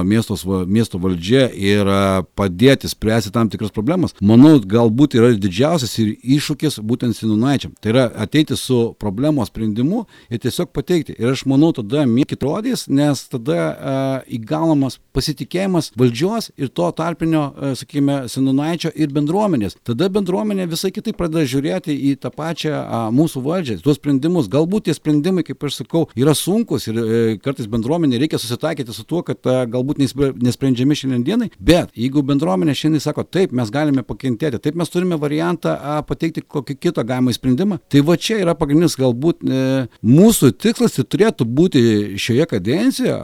miestos, 0.05 0.45
miesto 0.67 0.99
valdžia 1.01 1.49
ir 1.51 1.89
padėti 2.37 2.89
spręsti 2.89 3.31
tam 3.35 3.49
tikras 3.51 3.73
problemas, 3.75 4.15
manau, 4.21 4.55
galbūt 4.59 5.17
yra 5.19 5.31
didžiausias 5.35 5.97
ir 5.99 6.13
iššūkis 6.37 6.79
būtent 6.85 7.17
sinunaičiam. 7.17 7.73
Tai 7.81 7.91
yra 7.93 8.05
ateiti 8.23 8.57
su 8.57 8.93
problemos 8.99 9.51
sprendimu 9.51 10.05
ir 10.29 10.41
tiesiog 10.43 10.71
pateikti. 10.75 11.15
Ir 11.19 11.33
aš 11.33 11.45
manau, 11.49 11.71
tada 11.75 12.05
mėgit 12.07 12.43
rodys, 12.45 12.87
nes 12.87 13.25
tada 13.31 13.57
uh, 13.59 14.31
įgaunamas 14.31 14.99
pasitikėjimas 15.15 15.91
valdžios 15.99 16.51
ir 16.57 16.71
to 16.71 16.87
tarpinio, 16.95 17.49
uh, 17.51 17.75
sakykime, 17.79 18.21
sinunaičio 18.31 18.93
ir 18.95 19.11
bendruomenės. 19.15 19.77
Tada 19.87 20.09
bendruomenė 20.13 20.69
visai 20.71 20.93
kitaip 20.95 21.19
pradeda 21.19 21.45
žiūrėti 21.49 21.95
į 22.11 22.15
tą 22.23 22.31
pačią 22.33 22.73
uh, 22.79 23.07
mūsų 23.15 23.43
valdžią, 23.45 23.79
tuos 23.83 23.99
sprendimus. 23.99 24.49
Galbūt 24.51 24.87
tie 24.87 24.95
sprendimai, 24.97 25.43
kaip 25.47 25.67
aš 25.67 25.81
sakau, 25.83 26.07
yra 26.15 26.35
sunkus 26.37 26.87
ir 26.89 26.99
uh, 27.03 27.35
kartais 27.43 27.69
bendruomenė 27.69 28.21
reikia 28.23 28.39
susitaikyti 28.41 28.68
susitaikyti 28.69 28.93
su 28.93 29.03
tuo, 29.03 29.21
kad 29.23 29.37
a, 29.47 29.65
galbūt 29.65 29.99
nespre- 29.99 30.33
nesprendžiami 30.43 30.95
šiandienai, 30.95 31.49
bet 31.59 31.91
jeigu 31.97 32.21
bendruomenė 32.23 32.73
šiandien 32.75 33.01
sako, 33.01 33.23
taip, 33.23 33.51
mes 33.51 33.69
galime 33.71 34.03
pakentėti, 34.03 34.59
taip 34.59 34.75
mes 34.75 34.89
turime 34.89 35.17
variantą 35.17 35.75
pateikti 36.07 36.41
kokį 36.41 36.75
kitą 36.79 37.03
galimą 37.03 37.33
sprendimą, 37.33 37.79
tai 37.89 38.01
va 38.01 38.17
čia 38.17 38.39
yra 38.43 38.55
pagrindinis 38.55 38.97
galbūt 38.99 39.43
e, 39.43 39.87
mūsų 40.03 40.51
tikslas 40.57 40.97
tai 40.97 41.05
turėtų 41.05 41.45
būti 41.45 41.81
šioje 42.19 42.45
kadencijoje, 42.49 43.15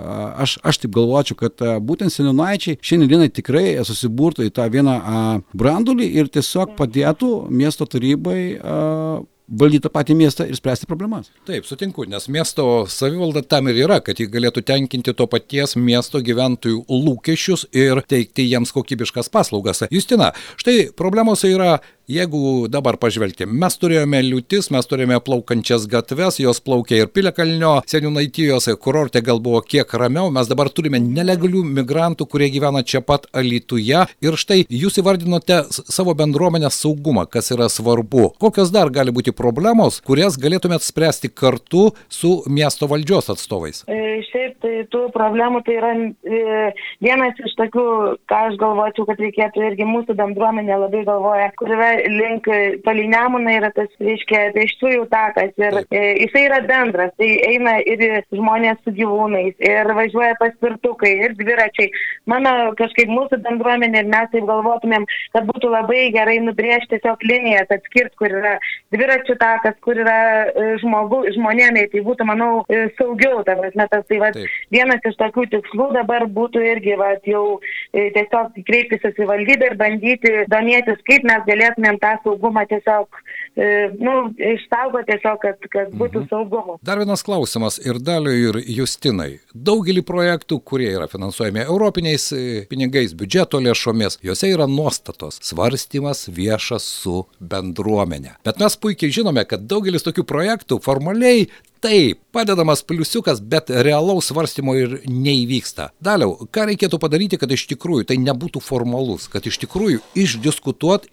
aš, 0.41 0.57
aš 0.63 0.81
taip 0.83 0.95
galvočiau, 0.95 1.37
kad 1.39 1.61
a, 1.61 1.77
būtent 1.79 2.13
senionaičiai 2.13 2.79
šiandienai 2.81 3.29
tikrai 3.29 3.67
susiburtų 3.85 4.49
į 4.49 4.55
tą 4.55 4.67
vieną 4.71 4.97
a, 4.97 5.23
brandulį 5.53 6.09
ir 6.21 6.31
tiesiog 6.33 6.75
padėtų 6.79 7.31
miesto 7.51 7.85
tarybai 7.85 8.39
a, 8.57 9.23
valdyti 9.47 9.85
tą 9.85 9.91
patį 9.93 10.15
miestą 10.17 10.47
ir 10.49 10.57
spręsti 10.57 10.87
problemas. 10.89 11.29
Taip, 11.45 11.67
sutinku, 11.69 12.05
nes 12.09 12.27
miesto 12.33 12.85
savivalda 12.89 13.43
tam 13.45 13.69
ir 13.69 13.83
yra, 13.85 13.99
kad 14.03 14.19
ji 14.19 14.27
galėtų 14.31 14.63
tenkinti 14.65 15.13
to 15.13 15.27
paties 15.29 15.75
miesto 15.77 16.21
gyventojų 16.25 16.85
lūkesčius 16.89 17.67
ir 17.75 18.01
teikti 18.09 18.47
jiems 18.49 18.73
kokybiškas 18.75 19.29
paslaugas. 19.33 19.83
Justina, 19.93 20.31
štai 20.61 20.89
problemos 20.97 21.45
yra 21.45 21.77
Jeigu 22.05 22.67
dabar 22.69 23.00
pažvelgti, 23.01 23.47
mes 23.50 23.74
turėjome 23.81 24.19
liūtis, 24.21 24.67
mes 24.69 24.85
turėjome 24.85 25.17
plaukančias 25.25 25.88
gatves, 25.89 26.35
jos 26.38 26.59
plaukė 26.62 27.00
ir 27.00 27.07
Pilekalnio, 27.09 27.79
Seniūnaitijos 27.89 28.69
kurorte 28.77 29.24
gal 29.25 29.39
buvo 29.41 29.63
kiek 29.65 29.89
ramiau, 29.97 30.29
mes 30.29 30.45
dabar 30.45 30.69
turime 30.69 31.00
nelegalių 31.01 31.63
migrantų, 31.79 32.27
kurie 32.29 32.51
gyvena 32.53 32.83
čia 32.85 33.01
pat 33.01 33.25
Alituje. 33.33 34.03
Ir 34.21 34.38
štai 34.38 34.59
jūs 34.69 35.00
įvardinote 35.01 35.63
savo 35.74 36.13
bendruomenės 36.13 36.77
saugumą, 36.83 37.25
kas 37.25 37.50
yra 37.55 37.71
svarbu. 37.74 38.35
Kokios 38.38 38.69
dar 38.75 38.93
gali 38.93 39.09
būti 39.09 39.33
problemos, 39.33 39.97
kurias 40.05 40.38
galėtumėt 40.38 40.85
spręsti 40.85 41.33
kartu 41.33 41.88
su 42.05 42.35
miesto 42.45 42.85
valdžios 42.91 43.33
atstovais? 43.33 43.81
E, 43.89 44.21
Šiaip 44.29 44.62
tai 44.62 44.75
tų 44.93 45.07
problemų 45.15 45.63
tai 45.65 45.79
yra 45.79 45.95
e, 45.97 46.69
vienas 47.01 47.41
iš 47.41 47.57
tokių, 47.57 47.89
ką 48.29 48.45
aš 48.51 48.62
galvočiau, 48.62 49.09
kad 49.09 49.25
reikėtų 49.25 49.65
irgi 49.71 49.89
mūsų 49.89 50.13
bendruomenė 50.21 50.77
labai 50.85 51.01
galvoja, 51.09 51.50
kur 51.57 51.74
yra 51.74 51.94
link 52.09 52.47
e, 52.47 52.77
palei 52.83 53.07
Nemuną 53.09 53.51
yra 53.59 53.71
tas, 53.75 53.89
reiškia, 54.01 54.51
pėsčiųjų 54.55 55.05
takas 55.11 55.53
ir 55.59 55.79
e, 55.83 56.01
jisai 56.23 56.45
yra 56.47 56.59
bendras, 56.67 57.13
tai 57.19 57.29
eina 57.49 57.77
ir 57.85 58.03
žmonės 58.33 58.81
su 58.83 58.93
gyvūnais, 58.95 59.55
ir 59.63 59.91
važiuoja 59.97 60.35
paspirtukai, 60.41 61.13
ir 61.27 61.35
dviračiai. 61.39 61.91
Mano 62.31 62.73
kažkaip 62.79 63.11
mūsų 63.11 63.41
bendruomenė 63.45 64.03
ir 64.03 64.11
mes 64.11 64.31
taip 64.33 64.47
galvotumėm, 64.49 65.07
kad 65.35 65.47
būtų 65.49 65.71
labai 65.73 66.01
gerai 66.15 66.37
nubrėžti 66.43 66.95
tiesiog 66.95 67.23
linijas, 67.27 67.71
atskirti, 67.73 68.15
kur 68.19 68.33
yra 68.41 68.55
dviračių 68.95 69.37
takas, 69.41 69.77
kur 69.85 69.99
yra 70.01 70.19
e, 70.47 70.67
žmogu, 70.83 71.23
žmonėmiai, 71.35 71.89
tai 71.93 72.03
būtų, 72.05 72.27
manau, 72.29 72.51
e, 72.69 72.85
saugiau, 72.99 73.43
ta 73.47 73.57
prasme, 73.59 73.87
tas 73.91 74.05
tai 74.09 74.21
va, 74.23 74.31
vienas 74.73 75.05
iš 75.07 75.17
tokių 75.21 75.47
tikslų 75.53 75.91
dabar 75.97 76.27
būtų 76.31 76.63
irgi 76.73 76.97
va, 76.99 77.13
jau 77.25 77.59
tiesiog 77.93 78.57
kreiptis 78.67 79.05
į 79.05 79.27
valdybę 79.29 79.71
ir 79.71 79.77
bandyti 79.79 80.33
domėtis, 80.51 81.01
kaip 81.07 81.25
mes 81.27 81.45
galėtumėm 81.85 81.99
tą 81.99 82.13
saugumą 82.23 82.65
tiesiog, 82.67 83.07
e, 83.55 83.91
nu, 83.99 84.33
išsaugoti 84.37 85.11
tiesiog, 85.11 85.39
kad, 85.41 85.67
kad 85.71 85.93
būtų 85.93 86.27
saugumu. 86.29 86.77
Dar 86.83 86.97
vienas 86.97 87.23
klausimas 87.23 87.79
ir 87.79 87.99
Daliui, 87.99 88.49
ir 88.49 88.59
Justinai. 88.77 89.39
Daugelį 89.53 90.03
projektų, 90.05 90.59
kurie 90.63 90.91
yra 90.93 91.07
finansuojami 91.07 91.65
europiniais 91.65 92.31
e, 92.33 92.65
pinigais, 92.69 93.13
biudžeto 93.13 93.59
lėšomis, 93.59 94.19
juose 94.23 94.49
yra 94.49 94.67
nuostatos- 94.67 95.39
svarstymas 95.49 96.27
viešas 96.29 96.83
su 96.83 97.25
bendruomenė. 97.39 98.37
Bet 98.43 98.59
mes 98.59 98.75
puikiai 98.75 99.11
žinome, 99.11 99.45
kad 99.45 99.67
daugelis 99.67 100.03
tokių 100.03 100.23
projektų 100.25 100.81
formaliai 100.81 101.47
Taip, 101.85 102.17
padedamas 102.33 102.81
pliusiukas, 102.81 103.37
bet 103.45 103.69
realaus 103.69 104.31
svarstymo 104.31 104.73
ir 104.79 104.95
neįvyksta. 105.05 105.91
Daliau, 106.01 106.47
ką 106.49 106.63
reikėtų 106.71 106.97
padaryti, 106.97 107.37
kad 107.37 107.51
iš 107.53 107.67
tikrųjų 107.69 108.07
tai 108.09 108.17
nebūtų 108.23 108.61
formalus, 108.63 109.27
kad 109.29 109.45
iš 109.45 109.59
tikrųjų 109.61 109.99
išdiskutuot, 110.17 111.05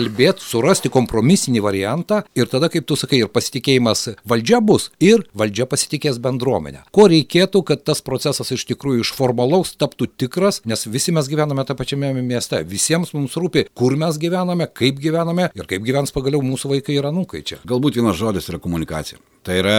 išsikalbėt, 0.00 0.40
surasti 0.40 0.90
kompromisinį 0.90 1.60
variantą 1.60 2.22
ir 2.34 2.48
tada, 2.48 2.68
kaip 2.68 2.86
tu 2.86 2.96
sakai, 2.96 3.20
ir 3.20 3.28
pasitikėjimas 3.28 4.16
valdžia 4.24 4.60
bus 4.60 4.90
ir 5.00 5.26
valdžia 5.34 5.66
pasitikės 5.66 6.18
bendruomenę. 6.18 6.84
Ko 6.92 7.08
reikėtų, 7.08 7.62
kad 7.64 7.84
tas 7.84 8.00
procesas 8.00 8.50
iš 8.50 8.66
tikrųjų 8.70 9.04
iš 9.04 9.12
formalaus 9.14 9.76
taptų 9.76 10.08
tikras, 10.16 10.62
nes 10.64 10.86
visi 10.86 11.12
mes 11.12 11.28
gyvename 11.28 11.64
tą 11.64 11.76
pačiame 11.76 12.12
mieste, 12.22 12.62
visiems 12.64 13.12
mums 13.14 13.36
rūpi, 13.36 13.68
kur 13.74 13.96
mes 13.96 14.18
gyvename, 14.18 14.68
kaip 14.72 15.00
gyvename 15.00 15.50
ir 15.54 15.66
kaip 15.66 15.84
gyvens 15.84 16.12
pagaliau 16.12 16.42
mūsų 16.42 16.76
vaikai 16.76 16.96
ir 16.96 17.10
anūkai 17.10 17.44
čia. 17.44 17.60
Galbūt 17.68 18.00
vienas 18.00 18.18
žodis 18.20 18.48
yra 18.50 18.60
komunikacija. 18.62 19.20
Tai 19.46 19.56
yra 19.56 19.78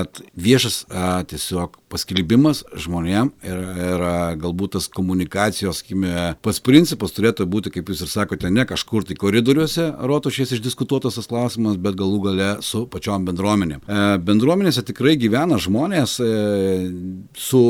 et, 0.00 0.22
viešas 0.40 0.84
a, 0.88 1.08
tiesiog 1.28 1.76
paskelbimas 1.92 2.62
žmonėm 2.80 3.32
ir, 3.44 3.58
ir 3.86 4.04
galbūt 4.42 4.76
tas 4.76 4.88
komunikacijos, 4.92 5.82
sakykime, 5.82 6.34
pats 6.44 6.62
principas 6.64 7.14
turėtų 7.16 7.46
būti, 7.50 7.72
kaip 7.74 7.92
jūs 7.92 8.04
ir 8.06 8.12
sakote, 8.12 8.50
ne 8.52 8.64
kažkur 8.68 9.06
tai 9.08 9.18
koridoriuose 9.20 9.90
rotušės 10.00 10.56
išdiskutuotas 10.56 11.18
tas 11.20 11.28
klausimas, 11.30 11.78
bet 11.82 11.98
galų 11.98 12.22
gale 12.28 12.50
su 12.64 12.86
pačiom 12.90 13.26
bendruomenėm. 13.28 13.84
E, 13.84 14.06
bendruomenėse 14.24 14.84
tikrai 14.88 15.18
gyvena 15.20 15.60
žmonės 15.62 16.18
e, 16.22 16.32
su 17.38 17.62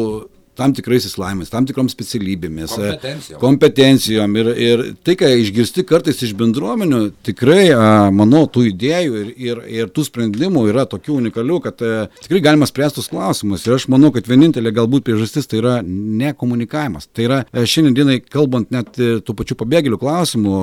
tam 0.58 0.74
tikrais 0.76 1.06
įslavimais, 1.08 1.50
tam 1.52 1.66
tikrom 1.68 1.88
specialybėmis, 1.88 2.74
e, 2.76 2.90
Kompetencijom. 2.92 3.38
kompetencijom 3.40 4.36
ir, 4.36 4.50
ir 4.52 4.82
tai, 5.04 5.14
ką 5.16 5.30
išgirsti 5.40 5.84
kartais 5.88 6.20
iš 6.26 6.34
bendruomenių, 6.36 7.00
tikrai, 7.24 7.70
manau, 8.12 8.44
tų 8.52 8.66
idėjų 8.68 9.22
ir, 9.22 9.30
ir, 9.36 9.62
ir 9.80 9.92
tų 9.94 10.04
sprendimų 10.08 10.66
yra 10.68 10.84
tokių 10.90 11.16
unikalių, 11.22 11.58
kad 11.64 11.80
a, 11.86 12.06
tikrai 12.20 12.42
galima 12.44 12.68
spręsti 12.68 13.00
tus 13.00 13.08
klausimus. 13.12 13.64
Ir 13.66 13.78
aš 13.78 13.88
manau, 13.92 14.12
kad 14.12 14.28
vienintelė 14.28 14.74
galbūt 14.76 15.06
priežastis 15.08 15.48
tai 15.48 15.62
yra 15.62 15.78
nekomunikavimas. 15.86 17.08
Tai 17.16 17.26
yra 17.28 17.40
a, 17.48 17.64
šiandienai, 17.64 18.20
kalbant 18.28 18.70
net 18.74 19.00
e, 19.00 19.14
tų 19.24 19.36
pačių 19.40 19.56
pabėgėlių 19.62 20.00
klausimų, 20.02 20.58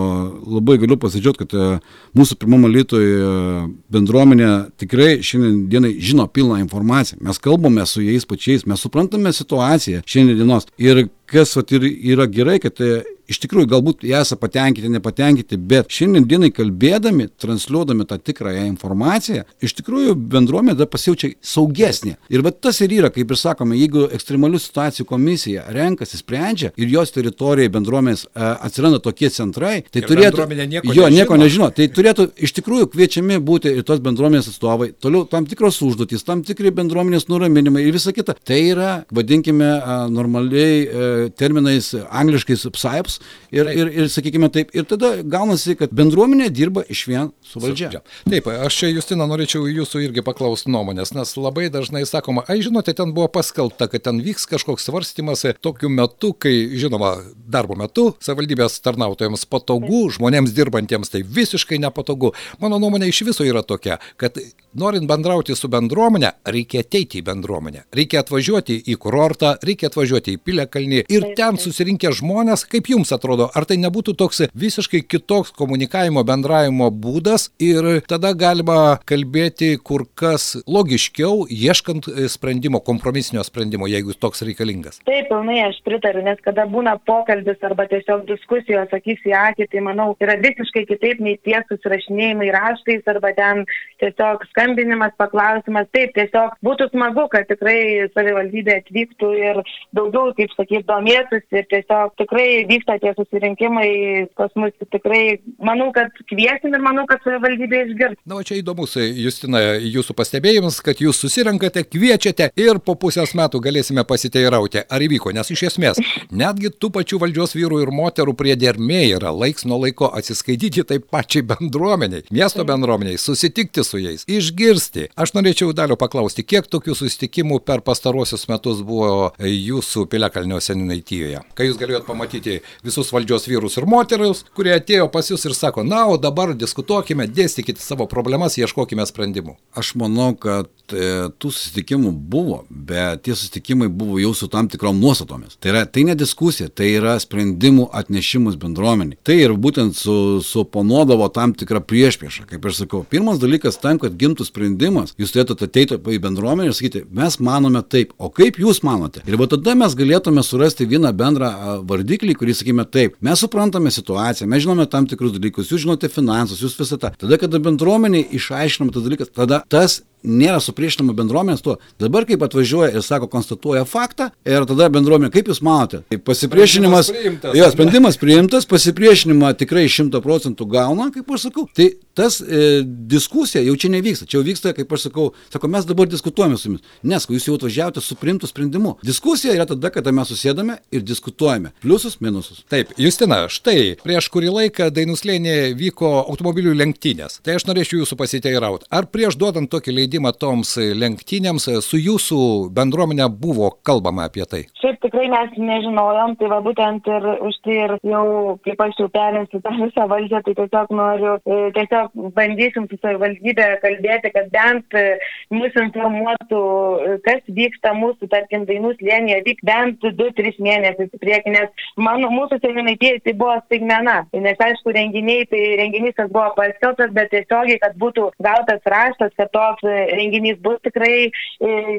labai 0.60 0.78
galiu 0.84 1.00
pasidžiaugti, 1.02 1.50
kad 1.50 1.90
mūsų 2.18 2.38
pirmame 2.40 2.70
Lietuvoje 2.70 3.66
bendruomenė 3.90 4.52
tikrai 4.80 5.18
šiandienai 5.26 5.96
žino 5.98 6.28
pilną 6.30 6.62
informaciją. 6.62 7.20
Mes 7.26 7.42
kalbame 7.42 7.86
su 7.90 8.04
jais 8.06 8.28
pačiais, 8.30 8.68
mes 8.70 8.86
suprantame 8.86 9.34
situaciją 9.34 9.79
šiandienos. 9.80 10.68
Ir 10.78 11.08
kas 11.30 11.56
vat, 11.58 11.72
ir 11.76 11.86
yra 12.14 12.28
gerai, 12.30 12.60
kad 12.64 12.80
e, 12.84 13.02
iš 13.30 13.40
tikrųjų 13.44 13.70
galbūt 13.70 14.06
esate 14.08 14.40
patenkinti, 14.42 14.90
nepatenkinti, 14.96 15.58
bet 15.70 15.92
šiandien 15.94 16.26
dienai 16.30 16.50
kalbėdami, 16.54 17.30
transliuodami 17.40 18.08
tą 18.10 18.18
tikrąją 18.30 18.66
informaciją, 18.72 19.46
iš 19.62 19.76
tikrųjų 19.80 20.16
bendruomenė 20.34 20.78
tada 20.78 20.90
pasijaučia 20.90 21.32
saugesnė. 21.46 22.16
Ir 22.34 22.44
bet 22.46 22.60
tas 22.66 22.82
ir 22.86 22.94
yra, 22.98 23.12
kaip 23.14 23.30
ir 23.30 23.40
sakome, 23.40 23.78
jeigu 23.78 24.08
ekstremalių 24.16 24.62
situacijų 24.64 25.06
komisija 25.10 25.68
renkasi, 25.76 26.20
sprendžia 26.22 26.72
ir 26.80 26.94
jos 26.94 27.14
teritorijoje 27.16 27.74
bendruomenės 27.76 28.26
e, 28.26 28.50
atsiranda 28.70 29.02
tokie 29.04 29.30
centrai, 29.34 29.84
tai 29.92 30.04
turėtų... 30.08 30.48
nieko 30.74 30.96
jo, 30.98 31.10
nieko 31.14 31.38
nežino. 31.40 31.70
Tai 31.76 31.90
turėtų 31.94 32.30
iš 32.48 32.56
tikrųjų 32.58 32.90
kviečiami 32.96 33.40
būti 33.46 33.76
ir 33.78 33.86
tos 33.88 34.02
bendruomenės 34.04 34.50
atstovai, 34.54 34.92
toliau 34.98 35.28
tam 35.30 35.46
tikros 35.50 35.80
užduotys, 35.86 36.26
tam 36.26 36.42
tikri 36.48 36.74
bendruomenės 36.76 37.30
nuraminimai 37.30 37.86
ir 37.86 37.94
visa 37.98 38.14
kita. 38.16 38.36
Tai 38.48 38.60
yra, 38.60 38.92
vadinkime, 39.14 39.70
normaliai 40.14 40.80
e, 40.82 41.10
terminais 41.40 41.92
angliškais 41.96 42.66
psyops 42.76 43.20
ir, 43.52 43.70
ir, 43.70 43.92
ir 44.04 44.10
sakykime 44.12 44.50
taip. 44.54 44.74
Ir 44.78 44.88
tada 44.90 45.16
gaunasi, 45.24 45.76
kad 45.80 45.94
bendruomenė 45.96 46.50
dirba 46.54 46.86
iš 46.90 47.06
vien 47.10 47.32
su. 47.46 47.62
Valdžia. 47.64 48.02
Taip, 48.30 48.48
aš 48.50 48.80
čia, 48.82 48.92
Justina, 48.94 49.28
norėčiau 49.30 49.68
jūsų 49.70 50.04
irgi 50.08 50.24
paklausti 50.26 50.72
nuomonės, 50.74 51.14
nes 51.18 51.36
labai 51.40 51.68
dažnai 51.74 52.06
sakoma, 52.10 52.46
ai 52.50 52.60
žinote, 52.66 52.94
ten 52.96 53.14
buvo 53.16 53.30
paskelbta, 53.34 53.90
kad 53.92 54.06
ten 54.08 54.22
vyks 54.24 54.48
kažkoks 54.50 54.88
svarstymas 54.90 55.46
tokiu 55.62 55.92
metu, 55.94 56.32
kai, 56.34 56.54
žinoma, 56.80 57.16
darbo 57.50 57.78
metu 57.80 58.10
savivaldybės 58.24 58.80
tarnautojams 58.86 59.46
patogu, 59.50 60.06
žmonėms 60.16 60.54
dirbantiems 60.56 61.12
tai 61.14 61.24
visiškai 61.24 61.80
nepatogu. 61.82 62.34
Mano 62.62 62.80
nuomonė 62.82 63.10
iš 63.10 63.24
viso 63.28 63.48
yra 63.48 63.64
tokia, 63.66 64.00
kad 64.20 64.38
norint 64.80 65.08
bendrauti 65.10 65.56
su 65.58 65.70
bendruomenė, 65.72 66.32
reikia 66.54 66.84
ateiti 66.86 67.22
į 67.22 67.26
bendruomenę, 67.30 67.86
reikia 67.96 68.24
atvažiuoti 68.24 68.80
į 68.92 68.98
kurortą, 69.02 69.56
reikia 69.66 69.90
atvažiuoti 69.90 70.36
į 70.38 70.42
Pilekalnį 70.46 71.04
ir 71.10 71.26
ten 71.38 71.58
susirinkę 71.60 72.12
žmonės, 72.16 72.66
kaip 72.70 72.90
jums 72.92 73.12
atrodo, 73.16 73.50
ar 73.56 73.66
tai 73.70 73.80
nebūtų 73.82 74.16
toks 74.20 74.44
visiškai 74.58 75.02
kitoks 75.10 75.52
komunikavimo, 75.58 76.24
bendravimo 76.28 76.90
būdas 76.94 77.50
ir 77.62 78.02
tada 78.10 78.32
galima 78.38 79.00
kalbėti 79.10 79.74
kur 79.84 80.06
kas 80.18 80.52
logiškiau, 80.70 81.48
ieškant 81.50 82.10
e, 82.12 82.28
sprendimo, 82.32 82.82
kompromisinio 82.86 83.44
sprendimo, 83.48 83.90
jeigu 83.90 84.14
toks 84.14 84.44
reikalingas. 84.46 85.02
Taip, 85.10 85.30
pilnai 85.32 85.60
aš 85.68 85.80
pritariu, 85.86 86.24
nes 86.26 86.40
kada 86.46 86.68
būna 86.70 86.96
pokalbis 87.10 87.62
arba 87.66 87.88
tiesiog 87.90 88.26
diskusijos 88.30 88.94
akis 88.96 89.24
į 89.28 89.36
akį, 89.40 89.70
tai 89.74 89.84
manau, 89.86 90.12
yra 90.22 90.38
visiškai 90.42 90.86
kitaip 90.90 91.24
nei 91.24 91.38
tie 91.46 91.60
susirašinėjimai 91.72 92.52
raštais 92.56 93.10
arba 93.10 93.34
ten 93.38 93.66
tiesiog 94.04 94.46
skambinimas, 94.52 95.16
paklausimas. 95.20 95.90
Taip, 95.96 96.14
tiesiog 96.18 96.58
būtų 96.66 96.90
smagu, 96.94 97.28
kad 97.34 97.50
tikrai 97.50 98.10
savivaldybė 98.14 98.80
atvyktų 98.84 99.32
ir 99.40 99.62
daugiau, 99.98 100.34
kaip 100.38 100.54
sakyt, 100.56 100.86
domėtųsi 101.00 101.62
ir 101.62 101.68
tiesiog 101.72 102.16
tikrai 102.20 102.66
vyksta 102.70 102.98
tie 103.02 103.14
susirinkimai 103.18 103.90
pas 104.38 104.52
mus 104.60 104.76
tikrai, 104.94 105.40
manau, 105.64 105.90
kad 105.96 106.12
kviesim 106.30 106.74
ir 106.76 106.84
manau, 106.84 107.06
kad 107.10 107.24
savivaldybė 107.24 107.84
išgirs. 107.88 108.20
Na, 108.30 108.40
o 108.40 108.46
čia 108.46 108.60
įdomus, 108.60 108.98
Justina, 109.00 109.62
jūsų 109.80 110.16
pastebėjimas, 110.18 110.80
kad 110.86 111.02
jūs 111.02 111.20
susirenkate, 111.24 111.86
kviečiate 111.88 112.52
ir 112.60 112.82
po 112.84 112.96
pusės 113.00 113.34
metų 113.38 113.62
galėsime 113.64 114.06
pasiteirauti, 114.08 114.84
ar 114.90 115.06
įvyko, 115.06 115.34
nes 115.36 115.52
iš 115.54 115.66
esmės 115.72 116.02
netgi 116.32 116.72
tų 116.76 116.92
pačių 117.00 117.22
valdžios 117.24 117.56
vyrų 117.58 117.82
ir 117.86 117.94
moterų 117.96 118.36
priedermė 118.40 119.04
yra 119.16 119.34
laiks 119.36 119.66
nuo 119.70 119.80
laiko 119.84 120.12
atsiskaityti 120.16 120.86
taip 120.90 121.08
pačiai 121.14 121.46
bendruomeniai, 121.48 122.26
miesto 122.34 122.66
bendruomeniai, 122.68 123.20
susitikti 123.22 123.86
su 123.86 124.02
jais, 124.02 124.26
išgirsti. 124.30 125.10
Aš 125.20 125.36
norėčiau 125.38 125.74
dalio 125.76 125.98
paklausti, 126.00 126.46
kiek 126.48 126.68
tokių 126.72 126.98
susitikimų 126.98 127.62
per 127.66 127.84
pastaruosius 127.86 128.48
metus 128.52 128.84
buvo 128.86 129.32
jūsų 129.40 130.08
Pilekalnio 130.10 130.60
seninaityjoje, 130.90 131.42
kai 131.56 131.68
jūs 131.68 131.78
galėjot 131.80 132.08
pamatyti 132.08 132.60
visus 132.86 133.12
valdžios 133.14 133.48
vyrus 133.50 133.78
ir 133.78 133.88
moteris, 133.90 134.44
kurie 134.56 134.74
atėjo 134.76 135.10
pas 135.12 135.28
jūs 135.30 135.46
ir 135.46 135.56
sako, 135.56 135.84
na, 135.84 136.06
o 136.10 136.18
dabar 136.18 136.54
diskutuokime, 136.58 137.28
dėstykite 137.28 137.82
savo 137.82 138.08
problemas, 138.10 138.58
ieškokime 138.58 139.06
sprendimų. 139.06 139.56
Aš 139.78 139.94
manau, 140.00 140.34
kad 140.36 140.70
e, 140.92 141.30
tų 141.40 141.52
susitikimų 141.54 142.12
buvo, 142.12 142.64
bet 142.70 143.24
tie 143.26 143.36
susitikimai 143.36 143.90
buvo 143.90 144.20
jau 144.20 144.34
su 144.34 144.50
tam 144.52 144.70
tikrom 144.72 145.00
nuostatomis. 145.00 145.58
Tai, 145.60 145.74
yra, 145.74 145.86
tai 145.86 146.06
ne 146.10 146.16
diskusija, 146.18 146.70
tai 146.70 146.92
yra 146.98 147.18
sprendimų 147.22 147.90
atnešimus 147.96 148.58
bendruomeniai. 148.60 149.20
Tai 149.26 149.38
ir 149.38 149.54
būtent 149.54 149.98
su, 149.98 150.40
suponuodavo 150.46 151.30
tam 151.34 151.54
tikrą 151.58 151.84
priešpriešą. 151.86 152.48
Kaip 152.50 152.70
aš 152.70 152.84
sakau, 152.84 153.04
pirmas 153.10 153.42
dalykas 153.42 153.80
tam, 153.82 154.00
kad 154.02 154.18
gimtų 154.20 154.48
sprendimas, 154.48 155.16
jūs 155.20 155.36
turėtumėte 155.36 155.70
ateiti 155.70 156.00
į 156.00 156.22
bendruomenę 156.24 156.72
ir 156.72 156.78
sakyti, 156.78 157.06
mes 157.16 157.40
manome 157.44 157.84
taip, 157.86 158.16
o 158.18 158.32
kaip 158.34 158.60
jūs 158.62 158.82
manote? 158.86 159.24
Ir 159.30 159.38
va 159.40 159.50
tada 159.52 159.76
mes 159.78 159.96
galėtume 159.98 160.44
surasti 160.46 160.69
vieną 160.78 161.12
bendrą 161.18 161.50
vardiklį, 161.90 162.36
kurį 162.40 162.56
sakykime 162.58 162.86
taip, 162.92 163.16
mes 163.26 163.42
suprantame 163.42 163.92
situaciją, 163.94 164.48
mes 164.50 164.64
žinome 164.66 164.86
tam 164.92 165.08
tikrus 165.10 165.34
dalykus, 165.36 165.72
jūs 165.72 165.86
žinote 165.86 166.10
finansus, 166.12 166.62
jūs 166.64 166.78
visą 166.80 167.00
tą. 167.02 167.14
Tada, 167.18 167.40
kada 167.42 167.62
bendruomeniai 167.64 168.28
išaiškinama 168.38 168.96
tas 168.96 169.06
dalykas, 169.08 169.34
tada 169.36 169.64
tas 169.70 170.02
nėra 170.24 170.60
supriešinama 170.64 171.16
bendruomenės 171.18 171.64
tuo. 171.64 171.78
Dabar 172.02 172.26
kaip 172.28 172.44
atvažiuoja 172.46 172.92
ir 172.94 173.04
sako, 173.06 173.30
konstatuoja 173.32 173.86
faktą 173.88 174.30
ir 174.48 174.66
tada 174.70 174.90
bendruomenė, 174.94 175.32
kaip 175.34 175.50
jūs 175.52 175.62
manote, 175.66 176.02
tai 176.12 176.20
pasipriešinimas, 176.24 177.12
jo, 177.56 177.70
sprendimas 177.74 178.20
priimtas, 178.20 178.68
pasipriešinimą 178.70 179.54
tikrai 179.60 179.86
šimta 179.92 180.22
procentų 180.24 180.68
gauna, 180.70 181.10
kaip 181.16 181.30
aš 181.36 181.48
sakau, 181.50 181.66
tai 181.76 181.92
tas 182.18 182.40
e, 182.44 182.82
diskusija 182.84 183.64
jau 183.64 183.76
čia 183.80 183.92
nevyksta, 183.94 184.28
čia 184.30 184.40
jau 184.40 184.46
vyksta, 184.48 184.74
kaip 184.78 184.92
aš 184.96 185.08
sakau, 185.08 185.30
sako, 185.54 185.72
mes 185.72 185.88
dabar 185.88 186.10
diskutuojame 186.12 186.60
su 186.60 186.70
jumis, 186.70 186.84
nes 187.04 187.28
jūs 187.30 187.48
jau 187.48 187.56
atvažiavote 187.60 188.04
su 188.04 188.18
priimtų 188.20 188.50
sprendimu. 188.52 188.98
Diskusija 189.06 189.56
yra 189.56 189.68
tada, 189.70 189.92
kada 189.94 190.14
mes 190.16 190.32
susėdame 190.32 190.80
ir 190.92 191.06
diskutuojame, 191.06 191.74
pliusus, 191.84 192.20
minusus. 192.24 192.64
Taip, 192.72 192.92
Justina, 193.00 193.46
štai 193.52 193.96
prieš 194.04 194.28
kurį 194.34 194.52
laiką 194.58 194.90
Dainuslėnė 194.94 195.76
vyko 195.80 196.12
automobilių 196.26 196.76
lenktynės. 196.82 197.40
Tai 197.46 197.56
aš 197.60 197.68
norėčiau 197.70 198.02
jūsų 198.02 198.18
pasiteirauti, 198.20 198.90
ar 198.92 199.08
prieš 199.12 199.38
duodant 199.40 199.72
tokį 199.72 199.96
leidimą 199.96 200.09
leidimą 200.10 200.34
toms 200.34 200.76
lenktynėms. 200.98 201.70
Su 201.86 201.98
jūsų 201.98 202.72
bendruomenė 202.74 203.30
buvo 203.30 203.70
kalbama 203.86 204.26
apie 204.26 204.46
tai? 204.50 204.66
Šiaip 204.82 204.98
tikrai 205.04 205.28
mes 205.30 205.54
nežinojom, 205.58 206.36
tai 206.40 206.50
va 206.50 206.60
būtent 206.66 207.06
ir 207.08 207.28
už 207.46 207.56
tai 207.64 207.76
ir 207.86 207.94
jau, 208.08 208.58
kaip 208.66 208.82
aš 208.82 208.98
jau 209.00 209.10
perimsiu 209.14 209.62
tą 209.62 209.74
visą 209.78 210.08
valdžią, 210.10 210.42
tai 210.46 210.56
tiesiog 210.58 210.94
noriu, 210.96 211.36
e, 211.46 211.58
tiesiog 211.76 212.34
bandysim 212.36 212.88
su 212.90 212.98
savivaldybė 213.02 213.68
kalbėti, 213.84 214.32
kad 214.34 214.50
bent 214.54 214.98
e, 214.98 215.06
mus 215.54 215.76
informuotų, 215.78 216.64
e, 217.06 217.18
kas 217.28 217.44
vyksta 217.48 217.94
mūsų, 217.98 218.30
tarkim, 218.34 218.66
dainų 218.70 218.96
slėnyje, 218.98 219.44
vyk 219.46 219.64
bent 219.68 220.02
2-3 220.04 220.58
mėnesius 220.64 221.14
į 221.14 221.22
priekį, 221.22 221.56
nes 221.58 221.86
mano, 221.98 222.32
mūsų 222.34 222.62
seminaitėjai 222.64 223.22
tai 223.28 223.36
buvo 223.38 223.60
staigmena, 223.68 224.24
nes 224.34 224.66
aišku, 224.66 224.96
renginiai, 224.96 225.46
tai 225.52 225.64
renginys, 225.84 226.18
kas 226.18 226.32
buvo 226.34 226.50
paskelbtas, 226.58 227.14
bet 227.16 227.32
tiesiogiai, 227.36 227.80
kad 227.84 227.98
būtų 228.02 228.30
gautas 228.44 228.82
raštas, 228.90 229.36
kad 229.38 229.52
toks 229.54 229.86
renginys 230.14 230.60
bus 230.64 230.80
tikrai 230.86 231.30
e, 231.30 231.32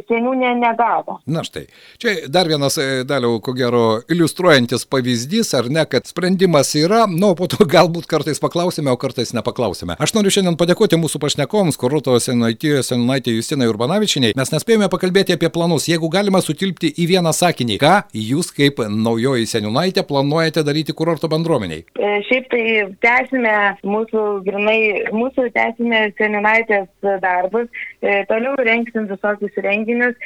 seniūnė 0.08 0.54
negavo. 0.60 1.18
Na 1.30 1.44
štai, 1.46 1.66
čia 2.00 2.16
dar 2.32 2.50
vienas 2.50 2.78
e, 2.80 3.02
daliau, 3.08 3.38
ko 3.44 3.54
gero, 3.56 3.84
iliustruojantis 4.10 4.86
pavyzdys, 4.90 5.52
ar 5.58 5.70
ne, 5.72 5.84
kad 5.90 6.08
sprendimas 6.10 6.72
yra, 6.78 7.04
nu, 7.10 7.32
po 7.38 7.48
to 7.50 7.66
galbūt 7.76 8.08
kartais 8.10 8.42
paklausime, 8.42 8.92
o 8.92 8.98
kartais 9.00 9.34
nepaklausime. 9.36 9.98
Aš 10.00 10.14
noriu 10.16 10.32
šiandien 10.34 10.58
padėkoti 10.60 10.98
mūsų 11.00 11.22
pašnekoms, 11.22 11.78
Kuruto 11.80 12.16
Senaitė, 12.22 12.80
Senaitė 12.86 13.34
Justina 13.36 13.68
Urbanavičiniai. 13.70 14.36
Mes 14.38 14.54
nespėjome 14.54 14.90
pakalbėti 14.92 15.36
apie 15.36 15.50
planus. 15.52 15.88
Jeigu 15.90 16.10
galima 16.12 16.42
sutilpti 16.44 16.92
į 17.00 17.08
vieną 17.14 17.32
sakinį, 17.36 17.78
ką 17.80 17.94
jūs 18.16 18.52
kaip 18.56 18.82
naujoji 18.90 19.48
Senaitė 19.50 20.04
planuojate 20.08 20.64
daryti 20.66 20.94
kurorto 20.96 21.30
bendruomeniai? 21.32 21.84
E, 21.98 22.10
šiaip 22.28 22.50
tai 22.52 22.64
tęsime 23.04 23.54
mūsų, 23.86 24.26
grinai, 24.46 24.80
mūsų 25.14 25.48
tęsime 25.56 26.06
Senaitės 26.18 26.88
darbus. 27.22 27.68
E, 28.02 28.24
toliau 28.24 28.54
rengsim 28.56 29.06
visokius 29.06 29.52
renginius, 29.58 30.16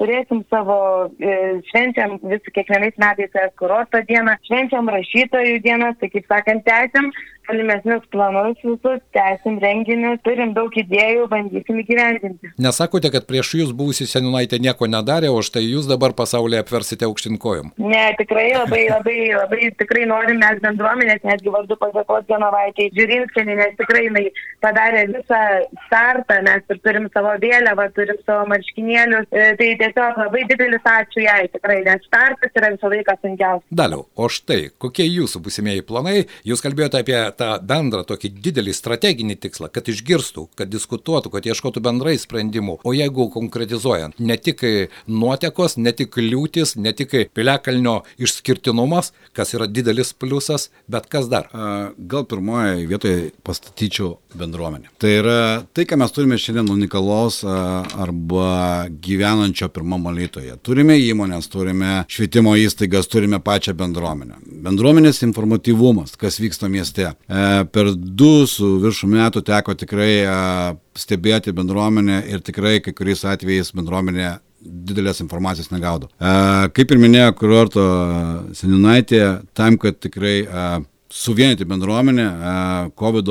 turėsim 0.00 0.42
savo 0.50 0.78
e, 1.18 1.60
švenčiam 1.70 2.16
vis 2.26 2.42
kiekvienais 2.54 2.96
metais 2.98 3.52
kurorto 3.60 4.00
dieną, 4.08 4.34
švenčiam 4.48 4.90
rašytojų 4.90 5.60
dieną, 5.62 5.94
tai 6.00 6.10
kaip 6.10 6.26
sakant, 6.30 6.66
tęsim 6.66 7.12
tolimesnius 7.46 8.04
planus 8.10 8.56
visus, 8.64 9.00
tęsim 9.12 9.58
renginius, 9.62 10.20
turim 10.24 10.54
daug 10.56 10.72
idėjų, 10.80 11.26
bandysim 11.32 11.80
įgyvendinti. 11.82 12.52
Nesakote, 12.62 13.10
kad 13.12 13.26
prieš 13.28 13.54
jūs 13.60 13.72
buvusi 13.76 14.06
senunaitė 14.08 14.60
nieko 14.62 14.88
nedarė, 14.90 15.30
o 15.32 15.42
štai 15.44 15.64
jūs 15.66 15.88
dabar 15.90 16.14
pasaulyje 16.16 16.62
apversite 16.64 17.08
aukštinkojom? 17.08 17.74
Ne, 17.84 18.04
tikrai 18.20 18.46
labai, 18.54 18.84
labai, 18.90 19.18
labai 19.36 19.70
tikrai 19.80 20.06
norim 20.10 20.40
mes 20.40 20.60
bendruomenės, 20.64 21.24
netgi 21.28 21.52
vardu 21.54 21.78
padėkoti 21.80 22.32
Genovaitį 22.32 22.88
Žiūrinskienį, 22.96 23.58
nes 23.60 23.76
tikrai 23.80 24.06
jinai 24.08 24.24
padarė 24.64 25.06
visą 25.12 25.42
startą, 25.86 26.40
mes 26.48 26.72
ir 26.72 26.80
turim 26.86 27.10
savo 27.12 27.36
vėliavą, 27.42 27.90
turim 27.96 28.20
savo 28.24 28.48
marškinėlius, 28.52 29.28
e, 29.32 29.43
tai 29.58 29.68
tiesiog 29.80 30.18
labai 30.20 30.44
didelis 30.50 30.86
ačiū 30.88 31.24
jai, 31.24 31.46
tikrai, 31.52 31.80
nes 31.86 32.02
startas 32.06 32.56
yra 32.58 32.70
visą 32.74 32.90
laiką 32.92 33.16
sunkiausias. 33.20 33.66
Daliau, 33.82 34.06
o 34.14 34.28
štai, 34.32 34.70
kokie 34.82 35.06
jūsų 35.06 35.42
busimieji 35.44 35.84
planai? 35.86 36.24
Jūs 36.48 36.62
kalbėjote 36.64 37.00
apie 37.02 37.18
tą 37.38 37.50
bendrą 37.64 38.04
tokį 38.08 38.32
didelį 38.44 38.74
strateginį 38.76 39.38
tikslą, 39.44 39.70
kad 39.74 39.88
išgirstų, 39.90 40.46
kad 40.58 40.72
diskutuotų, 40.72 41.32
kad 41.34 41.48
ieškotų 41.50 41.82
bendrai 41.84 42.16
sprendimų. 42.20 42.78
O 42.84 42.94
jeigu 42.96 43.28
konkretizuojant, 43.34 44.18
ne 44.18 44.38
tik 44.40 44.64
nuotekos, 45.10 45.76
ne 45.80 45.92
tik 45.96 46.16
liūtis, 46.20 46.76
ne 46.80 46.94
tik 46.96 47.16
piliakalnio 47.34 48.00
išskirtinumas, 48.22 49.12
kas 49.36 49.54
yra 49.56 49.68
didelis 49.70 50.14
pliusas, 50.16 50.70
bet 50.90 51.08
kas 51.12 51.28
dar? 51.32 51.50
Gal 51.98 52.26
pirmoje 52.30 52.86
vietoje 52.90 53.30
pastatyčiau 53.46 54.16
bendruomenę. 54.34 54.92
Tai 54.98 55.12
yra 55.20 55.38
tai, 55.74 55.86
ką 55.88 55.98
mes 56.00 56.14
turime 56.14 56.38
šiandien 56.40 56.70
unikalos 56.74 57.42
arba 57.44 58.86
gyvenančio 59.34 59.68
pirmam 59.68 60.06
alytoje. 60.06 60.54
Turime 60.62 60.96
įmonės, 60.98 61.48
turime 61.50 62.04
švietimo 62.08 62.54
įstaigas, 62.56 63.08
turime 63.10 63.40
pačią 63.42 63.74
bendruomenę. 63.74 64.38
Bendruomenės 64.64 65.22
informatyvumas, 65.26 66.16
kas 66.16 66.38
vyksta 66.40 66.68
mieste. 66.68 67.10
E, 67.10 67.64
per 67.72 67.92
du 67.94 68.46
su 68.46 68.78
viršų 68.82 69.10
metų 69.10 69.42
teko 69.44 69.74
tikrai 69.74 70.12
e, 70.22 70.38
stebėti 70.98 71.52
bendruomenę 71.52 72.22
ir 72.30 72.42
tikrai 72.44 72.80
kai 72.84 72.94
kuriais 72.94 73.24
atvejais 73.24 73.74
bendruomenė 73.74 74.38
didelės 74.64 75.20
informacijos 75.20 75.72
negaudo. 75.74 76.08
E, 76.18 76.34
kaip 76.76 76.90
ir 76.94 77.02
minėjo 77.02 77.34
kurorto 77.40 77.84
seninaitė, 78.56 79.40
tam, 79.54 79.78
kad 79.78 79.98
tikrai 80.00 80.44
suvienyti 81.14 81.66
bendruomenę, 81.68 82.24
COVID, 82.98 83.28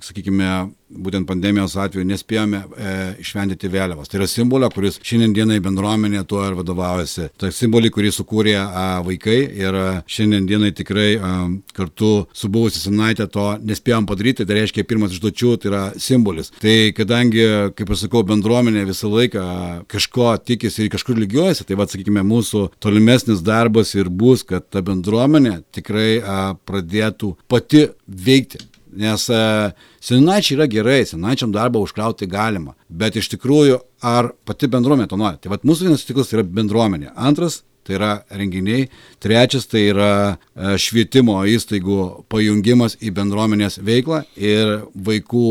sakykime, 0.00 0.52
būtent 0.92 1.28
pandemijos 1.28 1.76
atveju 1.80 2.06
nespėjome 2.08 2.62
e, 2.62 2.94
išvendyti 3.22 3.70
vėliavos. 3.72 4.10
Tai 4.10 4.20
yra 4.20 4.28
simbolio, 4.30 4.68
kuris 4.72 4.98
šiandien 5.04 5.34
dienai 5.36 5.58
bendruomenė 5.64 6.24
tuo 6.28 6.42
ir 6.46 6.56
vadovaujasi. 6.58 7.28
Tai 7.40 7.52
simbolį, 7.54 7.92
kurį 7.94 8.12
sukūrė 8.16 8.56
a, 8.60 8.86
vaikai 9.06 9.38
ir 9.60 9.78
a, 9.78 9.86
šiandien 10.10 10.48
dienai 10.48 10.72
tikrai 10.76 11.08
a, 11.16 11.32
kartu 11.76 12.12
su 12.36 12.50
buvusi 12.52 12.82
senaitė 12.82 13.28
to 13.32 13.46
nespėjom 13.62 14.08
padaryti, 14.08 14.46
tai 14.48 14.60
reiškia 14.60 14.86
pirmas 14.88 15.14
užduočių, 15.16 15.54
tai 15.62 15.72
yra 15.72 15.84
simbolis. 16.00 16.52
Tai 16.62 16.76
kadangi, 16.96 17.44
kaip 17.78 17.94
aš 17.94 18.06
sakau, 18.06 18.24
bendruomenė 18.28 18.84
visą 18.88 19.10
laiką 19.12 19.46
kažko 19.92 20.32
tikisi 20.44 20.86
ir 20.86 20.92
kažkur 20.92 21.20
lygiuojasi, 21.22 21.66
tai 21.68 21.78
vad, 21.80 21.92
sakykime, 21.92 22.24
mūsų 22.26 22.66
tolimesnis 22.82 23.44
darbas 23.46 23.94
ir 23.96 24.10
bus, 24.10 24.44
kad 24.46 24.68
ta 24.72 24.84
bendruomenė 24.84 25.60
tikrai 25.74 26.10
a, 26.20 26.42
pradėtų 26.68 27.36
pati 27.50 27.88
veikti 28.06 28.60
Nes 28.92 29.28
e, 29.32 29.72
senačiai 30.02 30.58
yra 30.58 30.68
gerai, 30.70 31.02
senačiam 31.06 31.52
darbą 31.54 31.82
užkrauti 31.86 32.28
galima, 32.30 32.74
bet 32.88 33.16
iš 33.20 33.30
tikrųjų 33.36 33.80
ar 34.02 34.32
pati 34.46 34.70
bendruomenė 34.70 35.10
to 35.10 35.18
nori. 35.20 35.38
Tai 35.42 35.54
vad 35.54 35.66
mūsų 35.68 35.88
vienas 35.88 36.06
tikslas 36.08 36.32
yra 36.34 36.44
bendruomenė. 36.46 37.12
Antras 37.14 37.62
tai 37.86 37.96
yra 37.98 38.10
renginiai. 38.30 38.86
Trečias 39.22 39.66
tai 39.70 39.84
yra 39.90 40.12
e, 40.32 40.74
švietimo 40.80 41.38
įstaigų 41.50 41.98
pajungimas 42.32 42.96
į 43.02 43.12
bendruomenės 43.16 43.80
veiklą 43.84 44.22
ir 44.38 44.86
vaikų, 44.94 45.44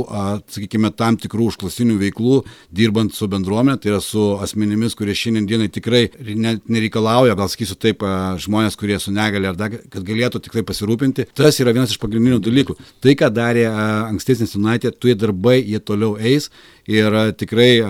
sakykime, 0.52 0.92
tam 0.98 1.18
tikrų 1.22 1.52
užklasinių 1.52 1.98
veiklų 2.02 2.42
dirbant 2.74 3.16
su 3.16 3.28
bendruomenė, 3.32 3.78
tai 3.82 3.94
yra 3.94 4.02
su 4.04 4.26
asmenimis, 4.44 4.96
kurie 5.00 5.16
šiandienai 5.18 5.70
tikrai 5.74 6.06
net 6.36 6.68
nereikalauja, 6.72 7.38
gal 7.40 7.52
sakysiu 7.52 7.78
taip, 7.80 8.06
žmonės, 8.42 8.78
kurie 8.80 9.00
su 9.02 9.14
negali 9.16 9.50
ar 9.50 9.60
dar, 9.60 9.76
kad 9.92 10.06
galėtų 10.08 10.44
tikrai 10.48 10.66
pasirūpinti. 10.68 11.30
Tas 11.38 11.60
yra 11.64 11.76
vienas 11.76 11.94
iš 11.94 12.02
pagrindinių 12.02 12.42
dalykų. 12.44 12.78
Tai, 13.04 13.16
ką 13.20 13.32
darė 13.34 13.68
ankstesnis 13.72 14.56
United, 14.60 15.00
tie 15.02 15.16
darbai 15.18 15.60
jie 15.62 15.80
toliau 15.84 16.16
eis 16.18 16.50
ir 16.90 17.14
tikrai 17.38 17.82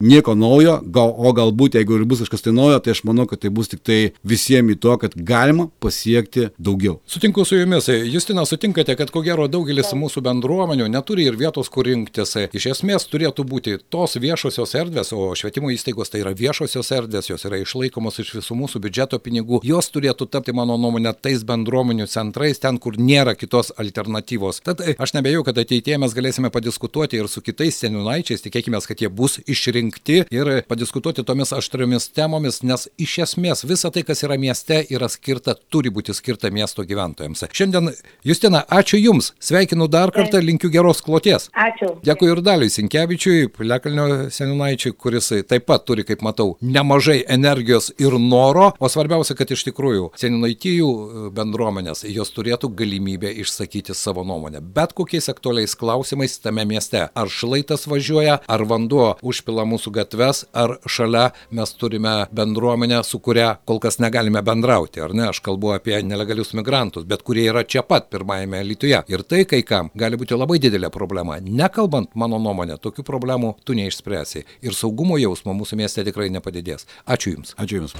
nieko 0.00 0.34
naujo, 0.38 0.78
o 0.94 1.32
galbūt 1.34 1.78
jeigu 1.78 1.98
ir 1.98 2.06
bus 2.08 2.22
kažkas 2.24 2.46
tai 2.46 2.54
naujo, 2.54 2.78
tai 2.82 2.94
aš 2.94 3.02
manau, 3.08 3.26
kad 3.28 3.42
tai 3.42 3.50
bus 3.54 3.70
tik 3.70 3.77
tai 3.82 3.98
visiems 4.26 4.74
į 4.74 4.78
to, 4.82 4.94
kad 5.02 5.14
galima 5.16 5.68
pasiekti 5.82 6.48
daugiau. 6.58 6.98
Sutinku 7.06 7.44
su 7.48 7.58
jumis. 7.58 7.88
Justina, 7.88 8.44
sutinkate, 8.46 8.96
kad 8.98 9.12
ko 9.14 9.22
gero 9.26 9.48
daugelis 9.50 9.92
mūsų 9.96 10.22
bendruomenių 10.26 10.88
neturi 10.92 11.26
ir 11.28 11.38
vietos, 11.40 11.70
kur 11.72 11.88
rinktis. 11.88 12.34
Iš 12.52 12.68
esmės 12.74 13.08
turėtų 13.10 13.44
būti 13.48 13.76
tos 13.92 14.18
viešosios 14.20 14.74
erdvės, 14.78 15.12
o 15.16 15.30
švietimo 15.38 15.72
įstaigos 15.74 16.12
tai 16.12 16.22
yra 16.24 16.34
viešosios 16.36 16.92
erdvės, 16.94 17.30
jos 17.30 17.46
yra 17.48 17.60
išlaikomos 17.62 18.20
iš 18.22 18.34
visų 18.38 18.58
mūsų 18.62 18.82
biudžeto 18.84 19.20
pinigų. 19.22 19.62
Jos 19.66 19.90
turėtų 19.94 20.28
tapti, 20.32 20.54
mano 20.56 20.78
nuomonė, 20.80 21.14
tais 21.22 21.44
bendruomenių 21.48 22.08
centrais, 22.10 22.60
ten, 22.62 22.80
kur 22.82 22.98
nėra 22.98 23.36
kitos 23.38 23.72
alternatyvos. 23.78 24.62
Tad 24.66 24.82
aš 24.96 25.14
nebejau, 25.16 25.44
kad 25.46 25.58
ateityje 25.60 25.98
mes 26.02 26.16
galėsime 26.16 26.52
padiskutuoti 26.54 27.20
ir 27.20 27.30
su 27.30 27.42
kitais 27.44 27.78
seniūnaičiais, 27.82 28.44
tikėkime, 28.44 28.80
kad 28.88 29.02
jie 29.02 29.10
bus 29.12 29.38
išrinkti 29.46 30.24
ir 30.34 30.52
padiskutuoti 30.68 31.24
tomis 31.26 31.52
aštriomis 31.56 32.10
temomis, 32.16 32.62
nes 32.66 32.88
iš 33.00 33.18
esmės 33.26 33.64
visa 33.68 33.90
tai, 33.90 34.04
kas 34.06 34.22
yra 34.26 34.36
mieste, 34.40 34.80
yra 34.94 35.08
skirta, 35.10 35.54
turi 35.72 35.90
būti 35.94 36.14
skirta 36.16 36.50
miesto 36.54 36.84
gyventojams. 36.86 37.44
Šiandien, 37.54 37.90
Justina, 38.26 38.62
ačiū 38.68 39.00
Jums, 39.00 39.32
sveikinu 39.42 39.88
dar 39.90 40.12
kartą, 40.14 40.40
linkiu 40.44 40.70
geros 40.72 41.02
kloties. 41.04 41.48
Ačiū. 41.56 41.94
Dėkui 42.06 42.30
ir 42.32 42.42
Daliui 42.44 42.70
Sinkevičiui, 42.72 43.48
Lekalnio 43.68 44.28
seninaičiui, 44.34 44.94
kuris 44.94 45.32
taip 45.48 45.66
pat 45.68 45.86
turi, 45.88 46.04
kaip 46.06 46.22
matau, 46.24 46.56
nemažai 46.62 47.22
energijos 47.28 47.90
ir 47.98 48.16
noro, 48.22 48.70
o 48.78 48.90
svarbiausia, 48.92 49.36
kad 49.38 49.50
iš 49.50 49.66
tikrųjų 49.70 50.12
seninaitijų 50.18 51.32
bendruomenės, 51.36 52.04
jos 52.08 52.32
turėtų 52.36 52.70
galimybę 52.78 53.32
išsakyti 53.42 53.96
savo 53.98 54.24
nuomonę. 54.28 54.62
Bet 54.62 54.94
kokiais 54.98 55.28
aktualiais 55.32 55.76
klausimais 55.78 56.38
tame 56.42 56.64
mieste. 56.68 57.08
Ar 57.08 57.32
šlaitas 57.32 57.88
važiuoja, 57.90 58.40
ar 58.46 58.66
vanduo 58.68 59.10
užpila 59.26 59.66
mūsų 59.68 59.78
mūsų 59.78 59.94
gatves, 59.94 60.44
ar 60.52 60.78
šalia 60.86 61.32
mes 61.50 61.72
turime 61.74 62.26
bendruomenę, 62.32 63.02
su 63.04 63.18
kuria 63.18 63.57
kol 63.68 63.80
kas 63.82 63.98
negalime 64.02 64.42
bendrauti, 64.44 65.00
ar 65.02 65.14
ne? 65.16 65.28
Aš 65.32 65.40
kalbu 65.44 65.74
apie 65.76 65.98
nelegalius 66.06 66.54
migrantus, 66.58 67.06
bet 67.08 67.24
kurie 67.26 67.48
yra 67.50 67.64
čia 67.64 67.82
pat 67.86 68.08
pirmajame 68.12 68.62
Lietuvoje. 68.66 69.02
Ir 69.12 69.24
tai 69.26 69.44
kai 69.48 69.62
kam 69.66 69.90
gali 69.98 70.18
būti 70.20 70.38
labai 70.38 70.60
didelė 70.62 70.90
problema. 70.94 71.38
Nekalbant, 71.42 72.14
mano 72.18 72.40
nuomonė, 72.42 72.78
tokių 72.82 73.04
problemų 73.06 73.54
tu 73.64 73.76
neišspręsi. 73.78 74.44
Ir 74.66 74.76
saugumo 74.76 75.18
jausmo 75.20 75.54
mūsų 75.56 75.80
mieste 75.80 76.04
tikrai 76.06 76.30
nepadidės. 76.34 76.86
Ačiū 77.06 77.36
Jums. 77.36 77.54
Ačiū 77.58 77.82
Jums. 77.82 77.96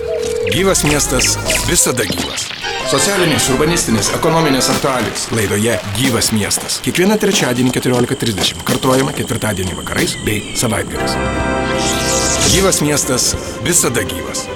Gyvas 0.54 0.84
miestas 0.86 1.34
visada 1.68 2.06
gyvas. 2.08 2.48
Socialinės, 2.88 3.50
urbanistinės, 3.52 4.12
ekonominės 4.16 4.70
aktualijos. 4.72 5.26
Laidoje 5.36 5.74
Gyvas 5.98 6.30
miestas. 6.32 6.78
Kiekvieną 6.86 7.18
trečiadienį 7.20 7.74
14.30. 7.76 8.64
Kartuojama 8.68 9.12
ketvirtadienį 9.18 9.76
vakarais 9.82 10.16
bei 10.24 10.54
savaitgaliais. 10.56 11.18
Gyvas 12.54 12.80
miestas 12.80 13.34
visada 13.66 14.06
gyvas. 14.08 14.48